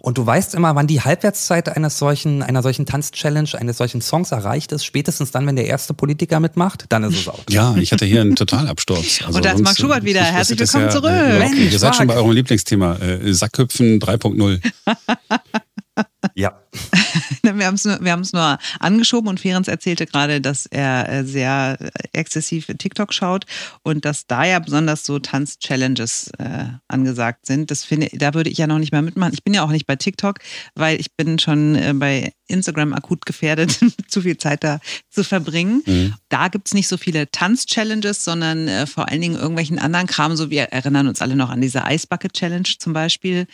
Und 0.02 0.18
du 0.18 0.26
weißt 0.26 0.56
immer, 0.56 0.74
wann 0.74 0.88
die 0.88 1.02
Halbwertszeit 1.02 1.70
eines 1.70 2.00
solchen, 2.00 2.42
einer 2.42 2.64
solchen 2.64 2.88
Tanz-Challenge, 2.88 3.50
eines 3.54 3.78
solchen 3.78 4.02
Songs 4.02 4.32
erreicht 4.32 4.72
ist. 4.72 4.84
Spätestens 4.84 5.30
dann, 5.30 5.46
wenn 5.46 5.56
der 5.56 5.68
erste 5.68 5.94
Politiker 5.94 6.40
mitmacht, 6.40 6.86
dann 6.90 7.04
ist 7.04 7.20
es 7.20 7.28
auch. 7.28 7.44
Ja, 7.50 7.76
ich 7.78 7.92
hatte 7.92 8.06
hier 8.06 8.22
einen 8.22 8.36
Totalabsturz. 8.36 9.22
Also 9.32 9.38
Und 9.38 9.46
da 9.46 9.52
ist 9.52 9.62
Marc 9.62 9.78
Schubert 9.78 10.04
wieder. 10.04 10.24
Herzlich 10.24 10.60
willkommen 10.60 10.86
ja, 10.86 10.90
zurück. 10.90 11.12
Ja, 11.12 11.38
okay. 11.38 11.70
Ihr 11.72 11.80
seid 11.80 11.96
schon 11.96 12.08
bei 12.08 12.16
eurem 12.16 12.32
Lieblingsthema. 12.32 12.96
Äh, 12.96 13.34
Sackhüpfen 13.34 14.00
3.0. 14.00 14.60
Ja. 16.36 16.62
wir 17.42 17.66
haben 17.66 17.76
es 17.76 17.86
nur, 17.86 18.00
wir 18.02 18.16
nur 18.34 18.58
angeschoben 18.80 19.28
und 19.30 19.40
Ferenc 19.40 19.68
erzählte 19.68 20.06
gerade, 20.06 20.42
dass 20.42 20.66
er 20.66 21.10
äh, 21.10 21.24
sehr 21.24 21.78
exzessiv 22.14 22.68
TikTok 22.78 23.14
schaut 23.14 23.46
und 23.84 24.06
dass 24.06 24.28
da 24.28 24.46
ja 24.46 24.60
besonders 24.60 25.06
so 25.06 25.20
Tanz-Challenges 25.20 26.32
äh, 26.38 26.66
angesagt 26.88 27.46
sind. 27.46 27.72
Das 27.72 27.84
finde, 27.84 28.10
da 28.14 28.34
würde 28.34 28.50
ich 28.50 28.58
ja 28.58 28.68
noch 28.68 28.80
nicht 28.80 28.92
mehr 28.92 29.02
mitmachen. 29.02 29.34
Ich 29.34 29.44
bin 29.44 29.54
ja 29.54 29.64
auch 29.64 29.72
nicht 29.72 29.88
bei 29.88 29.96
TikTok, 29.96 30.40
weil 30.76 31.00
ich 31.00 31.16
bin 31.16 31.40
schon 31.40 31.76
äh, 31.76 31.94
bei 31.94 32.34
Instagram 32.48 32.94
akut 32.94 33.26
gefährdet, 33.26 33.80
zu 34.08 34.22
viel 34.22 34.38
Zeit 34.38 34.64
da 34.64 34.80
zu 35.10 35.24
verbringen. 35.24 35.82
Mhm. 35.86 36.14
Da 36.30 36.48
gibt 36.48 36.68
es 36.68 36.74
nicht 36.74 36.88
so 36.88 36.98
viele 36.98 37.30
Tanz-Challenges, 37.32 38.24
sondern 38.24 38.68
äh, 38.68 38.86
vor 38.86 39.10
allen 39.10 39.22
Dingen 39.22 39.36
irgendwelchen 39.36 39.80
anderen 39.80 40.08
Kram. 40.08 40.36
So 40.36 40.50
wir 40.50 40.64
erinnern 40.64 41.08
uns 41.08 41.22
alle 41.22 41.36
noch 41.36 41.50
an 41.50 41.62
diese 41.62 41.84
Ice 41.88 42.08
Bucket 42.08 42.34
Challenge 42.34 42.68
zum 42.78 42.94
Beispiel. 42.94 43.48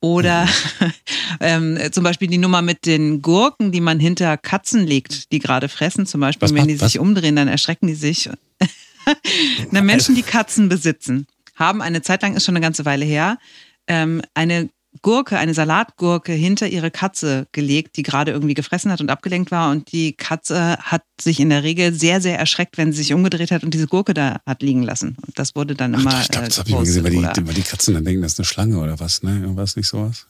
Oder 0.00 0.46
mhm. 0.46 0.92
ähm, 1.40 1.78
zum 1.92 2.04
Beispiel 2.04 2.28
die 2.28 2.38
Nummer 2.38 2.62
mit 2.62 2.86
den 2.86 3.20
Gurken, 3.22 3.70
die 3.70 3.80
man 3.80 4.00
hinter 4.00 4.36
Katzen 4.36 4.86
legt, 4.86 5.30
die 5.32 5.38
gerade 5.38 5.68
fressen. 5.68 6.06
Zum 6.06 6.20
Beispiel, 6.20 6.48
was, 6.48 6.54
wenn 6.54 6.68
die 6.68 6.80
was? 6.80 6.92
sich 6.92 7.00
umdrehen, 7.00 7.36
dann 7.36 7.48
erschrecken 7.48 7.86
die 7.86 7.94
sich. 7.94 8.30
Na, 9.70 9.82
Menschen, 9.82 10.14
die 10.14 10.22
Katzen 10.22 10.68
besitzen, 10.68 11.26
haben 11.54 11.82
eine 11.82 12.02
Zeit 12.02 12.22
lang, 12.22 12.34
ist 12.34 12.44
schon 12.44 12.56
eine 12.56 12.62
ganze 12.62 12.84
Weile 12.84 13.04
her, 13.04 13.38
ähm, 13.86 14.22
eine 14.34 14.70
Gurke, 15.02 15.38
eine 15.38 15.54
Salatgurke 15.54 16.32
hinter 16.32 16.68
ihre 16.68 16.90
Katze 16.90 17.46
gelegt, 17.52 17.96
die 17.96 18.02
gerade 18.02 18.32
irgendwie 18.32 18.54
gefressen 18.54 18.90
hat 18.90 19.00
und 19.00 19.10
abgelenkt 19.10 19.50
war. 19.50 19.70
Und 19.70 19.92
die 19.92 20.14
Katze 20.14 20.76
hat 20.78 21.04
sich 21.20 21.38
in 21.38 21.50
der 21.50 21.62
Regel 21.62 21.92
sehr, 21.92 22.20
sehr 22.20 22.38
erschreckt, 22.38 22.76
wenn 22.76 22.92
sie 22.92 22.98
sich 22.98 23.14
umgedreht 23.14 23.50
hat 23.52 23.62
und 23.62 23.72
diese 23.72 23.86
Gurke 23.86 24.14
da 24.14 24.40
hat 24.46 24.62
liegen 24.62 24.82
lassen. 24.82 25.16
Und 25.24 25.38
das 25.38 25.54
wurde 25.54 25.74
dann 25.74 25.94
Ach, 25.94 26.00
immer. 26.00 26.20
Ich 26.20 26.28
glaube, 26.28 26.48
das 26.48 26.58
habe 26.58 26.68
ich 26.68 26.74
mal 26.74 26.84
gesehen, 26.84 27.04
weil 27.04 27.12
die, 27.12 27.46
weil 27.46 27.54
die 27.54 27.62
Katzen 27.62 27.94
dann 27.94 28.04
denken, 28.04 28.22
das 28.22 28.32
ist 28.32 28.40
eine 28.40 28.46
Schlange 28.46 28.78
oder 28.78 28.98
was, 28.98 29.22
ne? 29.22 29.40
Irgendwas 29.40 29.76
nicht 29.76 29.86
sowas? 29.88 30.26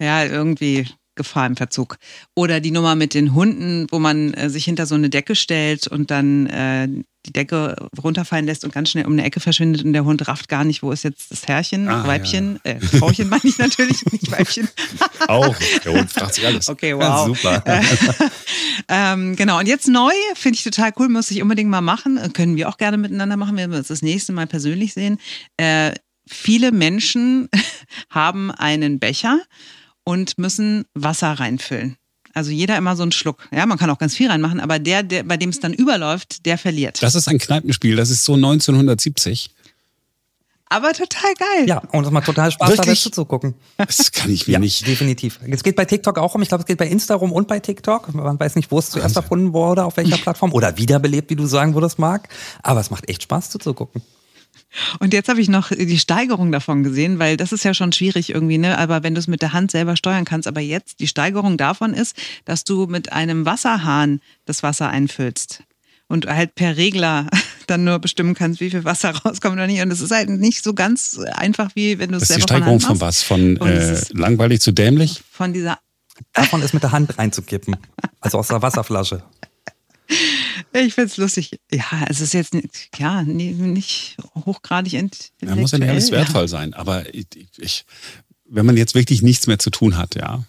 Ja, 0.00 0.24
irgendwie 0.24 0.88
Gefahr 1.20 1.46
im 1.46 1.56
Verzug. 1.56 1.98
Oder 2.34 2.60
die 2.60 2.70
Nummer 2.70 2.94
mit 2.94 3.12
den 3.12 3.34
Hunden, 3.34 3.86
wo 3.90 3.98
man 3.98 4.32
äh, 4.32 4.48
sich 4.48 4.64
hinter 4.64 4.86
so 4.86 4.94
eine 4.94 5.10
Decke 5.10 5.36
stellt 5.36 5.86
und 5.86 6.10
dann 6.10 6.46
äh, 6.46 6.88
die 7.26 7.32
Decke 7.34 7.76
runterfallen 8.02 8.46
lässt 8.46 8.64
und 8.64 8.72
ganz 8.72 8.88
schnell 8.88 9.04
um 9.04 9.12
eine 9.12 9.24
Ecke 9.24 9.40
verschwindet 9.40 9.84
und 9.84 9.92
der 9.92 10.06
Hund 10.06 10.26
rafft 10.26 10.48
gar 10.48 10.64
nicht, 10.64 10.82
wo 10.82 10.90
ist 10.90 11.04
jetzt 11.04 11.30
das 11.30 11.46
Herrchen, 11.46 11.86
ah, 11.88 12.06
Weibchen, 12.06 12.58
ja. 12.64 12.72
äh, 12.72 12.80
Frauchen 12.80 13.28
meine 13.28 13.44
ich 13.44 13.58
natürlich, 13.58 14.02
nicht 14.10 14.32
Weibchen. 14.32 14.66
Auch, 15.28 15.54
der 15.84 15.92
Hund 15.92 16.10
fragt 16.10 16.34
sich 16.34 16.46
alles. 16.46 16.70
Okay, 16.70 16.96
wow. 16.96 17.26
super. 17.26 17.62
ähm, 18.88 19.36
genau, 19.36 19.58
und 19.58 19.68
jetzt 19.68 19.88
neu, 19.88 20.12
finde 20.34 20.56
ich 20.56 20.64
total 20.64 20.92
cool, 20.98 21.10
muss 21.10 21.30
ich 21.30 21.42
unbedingt 21.42 21.68
mal 21.68 21.82
machen, 21.82 22.18
können 22.32 22.56
wir 22.56 22.70
auch 22.70 22.78
gerne 22.78 22.96
miteinander 22.96 23.36
machen, 23.36 23.56
wenn 23.58 23.70
wir 23.70 23.78
uns 23.78 23.88
das 23.88 24.00
nächste 24.00 24.32
Mal 24.32 24.46
persönlich 24.46 24.94
sehen. 24.94 25.18
Äh, 25.58 25.92
viele 26.26 26.72
Menschen 26.72 27.50
haben 28.10 28.50
einen 28.50 28.98
Becher 28.98 29.40
und 30.04 30.38
müssen 30.38 30.84
Wasser 30.94 31.32
reinfüllen. 31.32 31.96
Also 32.32 32.50
jeder 32.50 32.76
immer 32.76 32.96
so 32.96 33.02
einen 33.02 33.12
Schluck. 33.12 33.48
Ja, 33.52 33.66
man 33.66 33.78
kann 33.78 33.90
auch 33.90 33.98
ganz 33.98 34.14
viel 34.14 34.28
reinmachen, 34.28 34.60
aber 34.60 34.78
der, 34.78 35.02
der 35.02 35.24
bei 35.24 35.36
dem 35.36 35.50
es 35.50 35.60
dann 35.60 35.72
überläuft, 35.72 36.46
der 36.46 36.58
verliert. 36.58 37.02
Das 37.02 37.14
ist 37.14 37.28
ein 37.28 37.38
Kneipenspiel, 37.38 37.96
das 37.96 38.10
ist 38.10 38.24
so 38.24 38.34
1970. 38.34 39.50
Aber 40.72 40.92
total 40.92 41.34
geil. 41.34 41.66
Ja, 41.66 41.82
und 41.90 42.04
es 42.04 42.12
macht 42.12 42.26
total 42.26 42.52
Spaß, 42.52 42.70
Wirklich? 42.70 43.02
da 43.02 43.02
zuzugucken. 43.02 43.54
Das 43.76 44.12
kann 44.12 44.30
ich 44.30 44.46
mir 44.46 44.52
ja, 44.54 44.58
nicht. 44.60 44.86
Definitiv. 44.86 45.40
Es 45.50 45.64
geht 45.64 45.74
bei 45.74 45.84
TikTok 45.84 46.16
auch 46.16 46.36
um. 46.36 46.42
Ich 46.42 46.48
glaube, 46.48 46.62
es 46.62 46.66
geht 46.66 46.78
bei 46.78 46.86
Insta 46.86 47.16
rum 47.16 47.32
und 47.32 47.48
bei 47.48 47.58
TikTok. 47.58 48.14
Man 48.14 48.38
weiß 48.38 48.54
nicht, 48.54 48.70
wo 48.70 48.78
es 48.78 48.88
zuerst 48.88 49.16
erfunden 49.16 49.52
wurde, 49.52 49.84
auf 49.84 49.96
welcher 49.96 50.16
Plattform. 50.16 50.52
Oder 50.52 50.78
wiederbelebt, 50.78 51.28
wie 51.30 51.34
du 51.34 51.46
sagen 51.46 51.74
würdest, 51.74 51.98
Marc. 51.98 52.28
Aber 52.62 52.78
es 52.78 52.90
macht 52.90 53.08
echt 53.08 53.24
Spaß 53.24 53.50
zuzugucken. 53.50 54.00
Und 55.00 55.12
jetzt 55.12 55.28
habe 55.28 55.40
ich 55.40 55.48
noch 55.48 55.70
die 55.70 55.98
Steigerung 55.98 56.52
davon 56.52 56.82
gesehen, 56.82 57.18
weil 57.18 57.36
das 57.36 57.52
ist 57.52 57.64
ja 57.64 57.74
schon 57.74 57.92
schwierig 57.92 58.30
irgendwie, 58.30 58.58
ne? 58.58 58.78
Aber 58.78 59.02
wenn 59.02 59.14
du 59.14 59.18
es 59.18 59.26
mit 59.26 59.42
der 59.42 59.52
Hand 59.52 59.70
selber 59.70 59.96
steuern 59.96 60.24
kannst, 60.24 60.46
aber 60.46 60.60
jetzt 60.60 61.00
die 61.00 61.08
Steigerung 61.08 61.56
davon 61.56 61.92
ist, 61.92 62.16
dass 62.44 62.64
du 62.64 62.86
mit 62.86 63.12
einem 63.12 63.44
Wasserhahn 63.44 64.20
das 64.44 64.62
Wasser 64.62 64.88
einfüllst 64.88 65.64
und 66.10 66.26
halt 66.26 66.54
per 66.54 66.76
Regler 66.76 67.26
dann 67.66 67.84
nur 67.84 67.98
bestimmen 67.98 68.34
kannst, 68.34 68.60
wie 68.60 68.70
viel 68.70 68.84
Wasser 68.84 69.10
rauskommt 69.24 69.54
oder 69.54 69.66
nicht. 69.66 69.80
Und 69.80 69.90
es 69.90 70.00
ist 70.00 70.10
halt 70.10 70.28
nicht 70.28 70.62
so 70.62 70.74
ganz 70.74 71.18
einfach, 71.32 71.70
wie 71.74 71.98
wenn 71.98 72.10
du 72.10 72.16
es 72.16 72.28
selber 72.28 72.38
Das 72.38 72.44
ist 72.44 72.50
die 72.50 72.54
Steigerung 72.54 72.80
von, 72.80 72.96
von 72.96 73.00
was? 73.00 73.22
Von 73.22 73.56
äh, 73.58 74.00
langweilig 74.12 74.60
zu 74.60 74.72
dämlich? 74.72 75.22
Von 75.30 75.52
dieser. 75.52 75.78
Davon 76.32 76.60
ist 76.62 76.74
mit 76.74 76.82
der 76.82 76.92
Hand 76.92 77.16
reinzukippen. 77.16 77.76
Also 78.20 78.38
aus 78.38 78.48
der 78.48 78.60
Wasserflasche. 78.60 79.22
Ich 80.72 80.94
finde 80.94 81.10
es 81.10 81.16
lustig. 81.16 81.60
Ja, 81.72 82.04
es 82.08 82.20
ist 82.20 82.32
jetzt 82.32 82.56
ja, 82.96 83.22
nicht 83.22 84.16
hochgradig 84.34 84.94
intellektuell. 84.94 85.48
Ja, 85.48 85.56
muss 85.56 85.72
ja 85.72 85.78
nicht 85.78 85.88
alles 85.88 86.10
wertvoll 86.10 86.42
ja. 86.42 86.48
sein. 86.48 86.74
Aber 86.74 87.12
ich, 87.14 87.26
ich, 87.58 87.84
wenn 88.44 88.66
man 88.66 88.76
jetzt 88.76 88.94
wirklich 88.94 89.22
nichts 89.22 89.46
mehr 89.46 89.58
zu 89.58 89.70
tun 89.70 89.96
hat, 89.96 90.14
ja. 90.14 90.44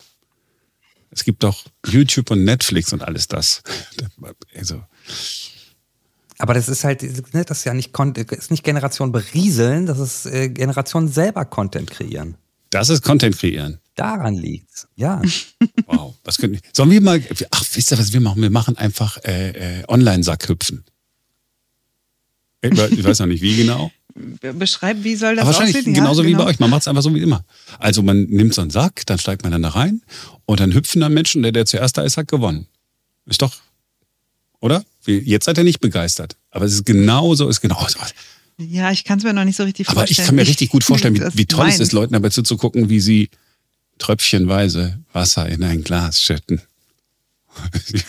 Es 1.10 1.24
gibt 1.26 1.44
doch 1.44 1.66
YouTube 1.86 2.32
und 2.32 2.46
Netflix 2.46 2.94
und 2.94 3.04
alles 3.04 3.28
das. 3.28 3.62
Also. 4.56 4.82
Aber 6.38 6.54
das 6.54 6.70
ist 6.70 6.84
halt, 6.84 7.04
ne, 7.34 7.44
das 7.46 7.60
ist 7.60 7.64
ja 7.66 7.74
nicht, 7.74 7.98
ist 8.32 8.50
nicht 8.50 8.64
Generation 8.64 9.12
berieseln, 9.12 9.86
das 9.86 10.00
ist 10.00 10.26
äh, 10.26 10.50
Generation 10.50 11.08
selber 11.08 11.46
Content 11.46 11.92
kreieren. 11.92 12.38
Das 12.72 12.90
ist 12.90 13.04
Content 13.04 13.38
kreieren. 13.38 13.80
Daran 13.96 14.34
liegt's. 14.34 14.88
Ja. 14.96 15.22
Wow. 15.86 16.16
Was 16.24 16.38
können, 16.38 16.60
sollen 16.74 16.90
wir 16.90 17.02
mal, 17.02 17.22
ach, 17.52 17.66
wisst 17.74 17.92
ihr, 17.92 18.00
was 18.00 18.14
wir 18.14 18.22
machen? 18.22 18.42
Wir 18.42 18.50
machen 18.50 18.78
einfach 18.78 19.18
äh, 19.26 19.82
äh, 19.82 19.84
Online-Sackhüpfen. 19.90 20.86
Ich 22.62 23.04
weiß 23.04 23.20
noch 23.20 23.26
nicht, 23.28 23.42
wie 23.42 23.58
genau. 23.58 23.92
Beschreib, 24.54 25.04
wie 25.04 25.16
soll 25.16 25.36
das 25.36 25.42
Aber 25.42 25.50
wahrscheinlich 25.54 25.78
aussehen? 25.78 25.94
genauso 25.94 26.22
ja, 26.22 26.28
wie 26.28 26.32
genau. 26.32 26.46
bei 26.46 26.52
euch. 26.52 26.60
Man 26.60 26.70
macht 26.70 26.82
es 26.82 26.88
einfach 26.88 27.02
so 27.02 27.14
wie 27.14 27.22
immer. 27.22 27.44
Also 27.78 28.04
man 28.04 28.24
nimmt 28.24 28.54
so 28.54 28.62
einen 28.62 28.70
Sack, 28.70 29.06
dann 29.06 29.20
steigt 29.20 29.44
man 29.44 29.52
dann 29.52 29.64
da 29.64 29.70
rein 29.70 30.02
und 30.46 30.60
dann 30.62 30.74
hüpfen 30.74 31.02
dann 31.02 31.14
Menschen, 31.14 31.44
der, 31.44 31.52
der 31.52 31.66
zuerst 31.66 31.98
da 31.98 32.04
ist, 32.04 32.16
hat 32.18 32.30
gewonnen. 32.30 32.68
Ist 33.26 33.42
doch, 33.42 33.54
oder? 34.62 34.84
Jetzt 35.06 35.46
seid 35.46 35.58
ihr 35.58 35.64
nicht 35.64 35.82
begeistert. 35.82 36.38
Aber 36.52 36.66
es 36.66 36.74
ist 36.74 36.86
genauso, 36.86 37.50
ist 37.50 37.62
genauso. 37.62 38.00
Ja, 38.70 38.92
ich 38.92 39.04
kann 39.04 39.18
es 39.20 39.24
mir 39.24 39.34
noch 39.34 39.46
nicht 39.46 39.56
so 39.56 39.64
richtig 39.64 39.88
vorstellen. 39.88 40.04
Aber 40.04 40.12
ich 40.12 40.18
kann 40.18 40.36
mir 40.36 40.48
richtig 40.48 40.70
gut 40.70 40.84
vorstellen, 40.84 41.16
wie, 41.16 41.38
wie 41.38 41.46
toll 41.46 41.68
es 41.68 41.80
ist, 41.80 41.92
Leuten 41.92 42.14
dabei 42.14 42.30
zuzugucken, 42.30 42.90
wie 42.90 43.00
sie 43.00 43.30
tröpfchenweise 43.98 45.00
Wasser 45.14 45.48
in 45.48 45.64
ein 45.64 45.84
Glas 45.84 46.22
schütten. 46.22 46.62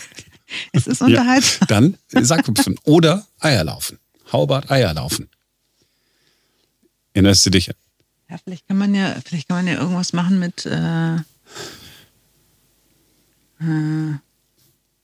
Es 0.71 0.85
ist 0.85 1.01
unterhaltsam. 1.01 1.57
Ja, 1.61 1.65
dann 2.11 2.25
Sackhüpfen 2.25 2.79
oder 2.83 3.25
Eierlaufen. 3.39 3.97
Haubart 4.31 4.69
Eierlaufen. 4.69 5.27
Erinnerst 7.13 7.43
du 7.47 7.49
dich? 7.49 7.71
Ja, 8.29 8.37
vielleicht 8.43 8.67
kann 8.67 8.77
man 8.77 8.93
ja, 8.93 9.15
vielleicht 9.25 9.47
kann 9.47 9.57
man 9.57 9.67
ja 9.67 9.79
irgendwas 9.79 10.13
machen 10.13 10.37
mit. 10.37 10.67
Äh, 10.67 11.15
äh, 13.59 14.19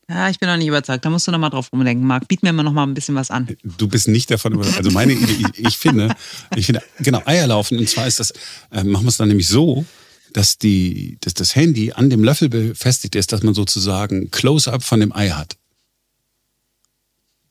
ja, 0.09 0.27
ich 0.29 0.39
bin 0.39 0.49
noch 0.49 0.57
nicht 0.57 0.67
überzeugt. 0.67 1.05
Da 1.05 1.09
musst 1.11 1.27
du 1.27 1.31
noch 1.31 1.37
mal 1.37 1.51
drauf 1.51 1.71
rumdenken, 1.71 2.05
Marc. 2.05 2.27
Biet 2.27 2.41
mir 2.41 2.51
mal 2.51 2.63
noch 2.63 2.73
mal 2.73 2.83
ein 2.83 2.95
bisschen 2.95 3.13
was 3.13 3.29
an. 3.29 3.47
Du 3.63 3.87
bist 3.87 4.07
nicht 4.07 4.31
davon 4.31 4.53
überzeugt. 4.53 4.77
Also 4.77 4.89
meine 4.89 5.13
Idee, 5.13 5.45
ich 5.55 5.77
finde, 5.77 6.15
ich 6.55 6.65
finde, 6.65 6.81
genau, 6.99 7.21
Eierlaufen. 7.25 7.77
Und 7.77 7.87
zwar 7.87 8.07
ist 8.07 8.19
das, 8.19 8.31
äh, 8.71 8.83
machen 8.83 9.05
wir 9.05 9.09
es 9.09 9.17
dann 9.17 9.27
nämlich 9.27 9.47
so, 9.47 9.85
dass 10.33 10.57
die, 10.57 11.17
dass 11.21 11.35
das 11.35 11.55
Handy 11.55 11.91
an 11.91 12.09
dem 12.09 12.23
Löffel 12.23 12.49
befestigt 12.49 13.15
ist, 13.15 13.31
dass 13.31 13.43
man 13.43 13.53
sozusagen 13.53 14.31
Close-up 14.31 14.83
von 14.83 14.99
dem 14.99 15.15
Ei 15.15 15.29
hat. 15.29 15.57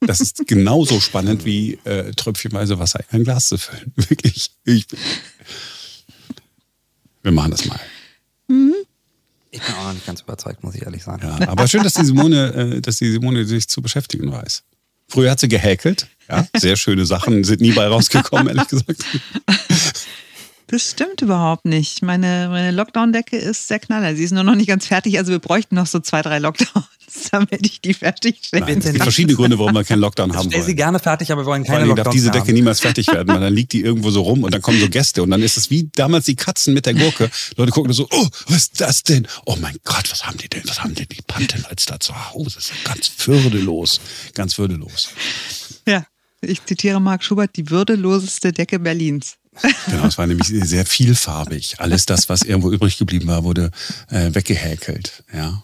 Das 0.01 0.21
ist 0.21 0.47
genauso 0.47 1.01
spannend 1.01 1.45
wie 1.45 1.79
äh, 1.85 2.13
tröpfchenweise 2.13 2.79
Wasser 2.81 3.01
in 3.11 3.21
ein 3.21 3.25
Glas 3.25 3.49
zu 3.49 3.59
füllen. 3.59 3.93
Wirklich. 3.97 4.51
Ich, 4.65 4.87
wir 7.23 7.33
machen 7.33 7.53
das 7.53 7.67
mal. 7.67 7.81
Mhm. 8.49 8.75
Ich 9.61 9.67
bin 9.67 9.75
auch 9.75 9.85
noch 9.85 9.93
nicht 9.93 10.07
ganz 10.07 10.21
überzeugt, 10.21 10.63
muss 10.63 10.75
ich 10.75 10.83
ehrlich 10.83 11.03
sagen. 11.03 11.27
Ja, 11.41 11.49
aber 11.49 11.67
schön, 11.67 11.83
dass 11.83 11.95
die 11.95 12.05
Simone, 12.05 12.77
äh, 12.77 12.81
dass 12.81 12.97
die 12.97 13.11
Simone 13.11 13.45
sich 13.45 13.69
zu 13.69 13.83
beschäftigen 13.83 14.31
weiß. 14.31 14.63
Früher 15.09 15.31
hat 15.31 15.41
sie 15.41 15.49
gehäkelt. 15.49 16.07
Ja, 16.29 16.47
sehr 16.57 16.77
schöne 16.77 17.07
Sachen 17.07 17.43
sind 17.43 17.61
nie 17.61 17.73
bei 17.73 17.87
rausgekommen, 17.87 18.49
ehrlich 18.49 18.69
gesagt. 18.69 19.05
Das 20.71 20.91
stimmt 20.91 21.23
überhaupt 21.23 21.65
nicht. 21.65 22.03
Meine, 22.03 22.49
meine 22.51 22.73
Lockdown-Decke 22.73 23.39
ist 23.39 23.69
sehr 23.69 23.79
knaller. 23.79 24.15
Sie 24.15 24.23
ist 24.23 24.33
nur 24.33 24.45
noch 24.45 24.55
nicht 24.55 24.69
ganz 24.69 24.87
fertig. 24.87 25.17
Also 25.19 25.33
wir 25.33 25.39
bräuchten 25.39 25.75
noch 25.75 25.87
so 25.87 25.99
zwei, 25.99 26.21
drei 26.21 26.39
Lockdowns, 26.39 26.85
damit 27.31 27.65
ich 27.65 27.81
die 27.81 27.95
fertigstelle. 27.95 28.67
Nein, 28.67 28.79
es 28.79 28.85
gibt 28.85 29.03
verschiedene 29.03 29.35
Gründe, 29.35 29.59
warum 29.59 29.73
wir 29.73 29.83
keinen 29.85 30.01
Lockdown 30.01 30.37
haben 30.37 30.53
wollen. 30.53 30.63
sie 30.63 30.75
gerne 30.75 30.99
fertig, 30.99 31.33
aber 31.33 31.43
wir 31.43 31.47
wollen 31.47 31.65
Vor 31.65 31.75
keine 31.75 31.87
allem 31.87 31.97
darf 31.97 32.11
diese 32.11 32.29
haben. 32.29 32.41
Decke 32.41 32.53
niemals 32.53 32.81
fertig 32.81 33.07
werden, 33.13 33.29
weil 33.29 33.41
dann 33.41 33.55
liegt 33.55 33.73
die 33.73 33.81
irgendwo 33.81 34.11
so 34.11 34.21
rum 34.21 34.45
und 34.45 34.53
dann 34.53 34.61
kommen 34.61 34.79
so 34.79 34.91
Gäste 34.91 35.23
und 35.23 35.31
dann 35.31 35.43
ist 35.43 35.57
es 35.57 35.71
wie 35.71 35.89
damals 35.95 36.27
die 36.27 36.37
Katzen 36.37 36.75
mit 36.75 36.85
der 36.85 36.93
Gurke. 36.93 37.31
Leute 37.57 37.73
gucken 37.73 37.95
so, 37.95 38.07
oh, 38.11 38.27
was 38.49 38.57
ist 38.59 38.81
das 38.83 39.03
denn? 39.05 39.27
Oh 39.47 39.57
mein 39.59 39.77
Gott, 39.85 40.11
was 40.11 40.27
haben 40.27 40.37
die 40.37 40.51
denn? 40.51 40.65
Was 40.67 40.83
haben 40.83 40.95
denn 40.95 41.07
die 41.11 41.23
Panten 41.27 41.65
als 41.65 41.87
da 41.87 41.99
zu 41.99 42.13
Hause? 42.35 42.57
Das 42.57 42.71
ist 42.71 42.85
ganz 42.85 43.11
würdelos. 43.27 44.03
Ganz 44.35 44.59
würdelos. 44.59 45.09
Ja, 45.87 46.05
ich 46.43 46.63
zitiere 46.67 47.01
Marc 47.01 47.25
Schubert, 47.25 47.57
die 47.57 47.71
würdeloseste 47.71 48.53
Decke 48.53 48.79
Berlins. 48.79 49.39
Genau, 49.91 50.07
es 50.07 50.19
war 50.19 50.27
nämlich 50.27 50.49
sehr 50.49 50.87
vielfarbig. 50.87 51.77
Alles 51.81 52.07
das, 52.07 52.29
was 52.29 52.43
irgendwo 52.43 52.71
übrig 52.71 52.99
geblieben 52.99 53.27
war, 53.29 53.45
wurde 53.45 53.71
äh, 54.11 54.35
weggehäkelt. 54.35 55.25
Ja. 55.33 55.63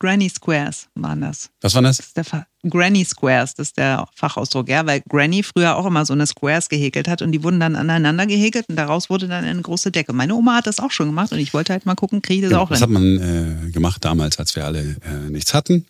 Granny 0.00 0.28
Squares 0.28 0.88
waren 0.96 1.20
das. 1.20 1.48
Was 1.60 1.74
war 1.74 1.82
das? 1.82 2.12
das 2.14 2.26
Granny 2.68 3.04
Squares, 3.04 3.54
das 3.54 3.68
ist 3.68 3.76
der 3.78 4.04
Fachausdruck, 4.16 4.68
ja, 4.68 4.84
weil 4.84 5.00
Granny 5.08 5.44
früher 5.44 5.76
auch 5.76 5.86
immer 5.86 6.04
so 6.04 6.12
eine 6.12 6.26
Squares 6.26 6.68
gehäkelt 6.68 7.06
hat 7.06 7.22
und 7.22 7.30
die 7.30 7.44
wurden 7.44 7.60
dann 7.60 7.76
aneinander 7.76 8.26
gehäkelt 8.26 8.68
und 8.68 8.74
daraus 8.74 9.08
wurde 9.10 9.28
dann 9.28 9.44
eine 9.44 9.62
große 9.62 9.92
Decke. 9.92 10.12
Meine 10.12 10.34
Oma 10.34 10.56
hat 10.56 10.66
das 10.66 10.80
auch 10.80 10.90
schon 10.90 11.06
gemacht 11.06 11.30
und 11.30 11.38
ich 11.38 11.54
wollte 11.54 11.72
halt 11.72 11.86
mal 11.86 11.94
gucken, 11.94 12.20
kriege 12.20 12.38
ich 12.38 12.42
das 12.42 12.50
Genau, 12.50 12.62
auch 12.62 12.68
das 12.68 12.80
hin. 12.80 12.88
hat 12.88 12.90
man 12.92 13.66
äh, 13.68 13.70
gemacht 13.70 14.04
damals, 14.04 14.38
als 14.40 14.56
wir 14.56 14.64
alle 14.64 14.96
äh, 15.04 15.30
nichts 15.30 15.54
hatten. 15.54 15.86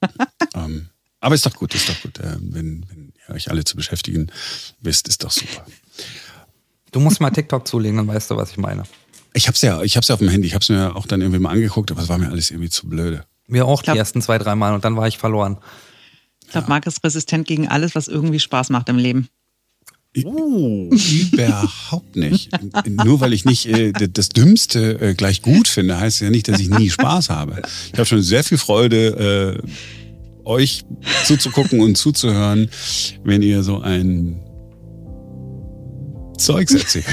ähm, 0.54 0.88
aber 1.20 1.34
ist 1.34 1.44
doch 1.44 1.54
gut, 1.54 1.74
ist 1.74 1.88
doch 1.88 2.00
gut. 2.02 2.18
Äh, 2.18 2.36
wenn, 2.40 2.84
wenn 2.88 3.03
euch 3.28 3.50
alle 3.50 3.64
zu 3.64 3.76
beschäftigen 3.76 4.30
wisst, 4.80 5.08
ist 5.08 5.24
doch 5.24 5.30
super. 5.30 5.66
Du 6.92 7.00
musst 7.00 7.20
mal 7.20 7.30
TikTok 7.30 7.66
zulegen, 7.66 7.96
dann 7.96 8.06
weißt 8.06 8.30
du, 8.30 8.36
was 8.36 8.52
ich 8.52 8.56
meine. 8.56 8.84
Ich 9.32 9.48
hab's 9.48 9.62
ja, 9.62 9.82
ich 9.82 9.96
hab's 9.96 10.08
ja 10.08 10.14
auf 10.14 10.20
dem 10.20 10.28
Handy. 10.28 10.46
Ich 10.46 10.54
hab's 10.54 10.68
mir 10.68 10.94
auch 10.94 11.06
dann 11.06 11.20
irgendwie 11.20 11.40
mal 11.40 11.50
angeguckt, 11.50 11.90
aber 11.90 12.02
es 12.02 12.08
war 12.08 12.18
mir 12.18 12.28
alles 12.28 12.50
irgendwie 12.50 12.70
zu 12.70 12.88
blöde. 12.88 13.24
Mir 13.48 13.66
auch 13.66 13.82
glaub- 13.82 13.94
die 13.94 13.98
ersten 13.98 14.22
zwei, 14.22 14.38
drei 14.38 14.54
Mal 14.54 14.74
und 14.74 14.84
dann 14.84 14.96
war 14.96 15.08
ich 15.08 15.18
verloren. 15.18 15.58
Ich 16.44 16.52
glaube, 16.52 16.68
Marc 16.68 16.86
ist 16.86 17.02
resistent 17.02 17.48
gegen 17.48 17.68
alles, 17.68 17.94
was 17.94 18.06
irgendwie 18.06 18.38
Spaß 18.38 18.70
macht 18.70 18.88
im 18.88 18.96
Leben. 18.96 19.28
Uh. 20.22 20.90
Überhaupt 21.32 22.14
nicht. 22.14 22.50
Nur 22.86 23.20
weil 23.20 23.32
ich 23.32 23.44
nicht 23.44 23.66
äh, 23.66 23.92
das 23.92 24.28
Dümmste 24.28 25.00
äh, 25.00 25.14
gleich 25.14 25.42
gut 25.42 25.66
finde, 25.66 25.98
heißt 25.98 26.20
ja 26.20 26.30
nicht, 26.30 26.46
dass 26.46 26.60
ich 26.60 26.68
nie 26.68 26.90
Spaß 26.90 27.30
habe. 27.30 27.62
Ich 27.92 27.98
habe 27.98 28.06
schon 28.06 28.22
sehr 28.22 28.44
viel 28.44 28.58
Freude, 28.58 29.60
äh, 29.64 29.68
euch 30.44 30.84
zuzugucken 31.24 31.80
und 31.80 31.96
zuzuhören, 31.96 32.70
wenn 33.24 33.42
ihr 33.42 33.62
so 33.62 33.80
ein 33.80 34.40
Zeugs 36.38 36.74
erzählt. 36.74 37.06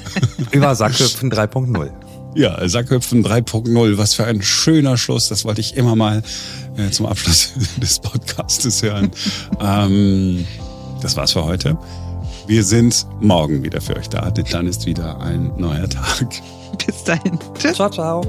Über 0.52 0.74
Sackhüpfen 0.74 1.30
3.0. 1.30 1.90
Ja, 2.36 2.68
Sackhüpfen 2.68 3.24
3.0, 3.24 3.98
was 3.98 4.14
für 4.14 4.24
ein 4.24 4.42
schöner 4.42 4.96
Schluss. 4.96 5.28
Das 5.28 5.44
wollte 5.44 5.60
ich 5.60 5.76
immer 5.76 5.96
mal 5.96 6.22
äh, 6.76 6.90
zum 6.90 7.06
Abschluss 7.06 7.52
des 7.82 7.98
Podcastes 7.98 8.82
hören. 8.82 9.10
ähm, 9.60 10.46
das 11.02 11.16
war's 11.16 11.32
für 11.32 11.44
heute. 11.44 11.76
Wir 12.46 12.64
sind 12.64 13.06
morgen 13.20 13.62
wieder 13.62 13.80
für 13.80 13.96
euch 13.96 14.08
da, 14.08 14.30
denn 14.30 14.46
dann 14.50 14.66
ist 14.66 14.86
wieder 14.86 15.20
ein 15.20 15.52
neuer 15.58 15.88
Tag. 15.88 16.28
Bis 16.86 17.04
dahin. 17.04 17.38
Tschüss. 17.58 17.74
Ciao, 17.74 17.90
ciao. 17.90 18.22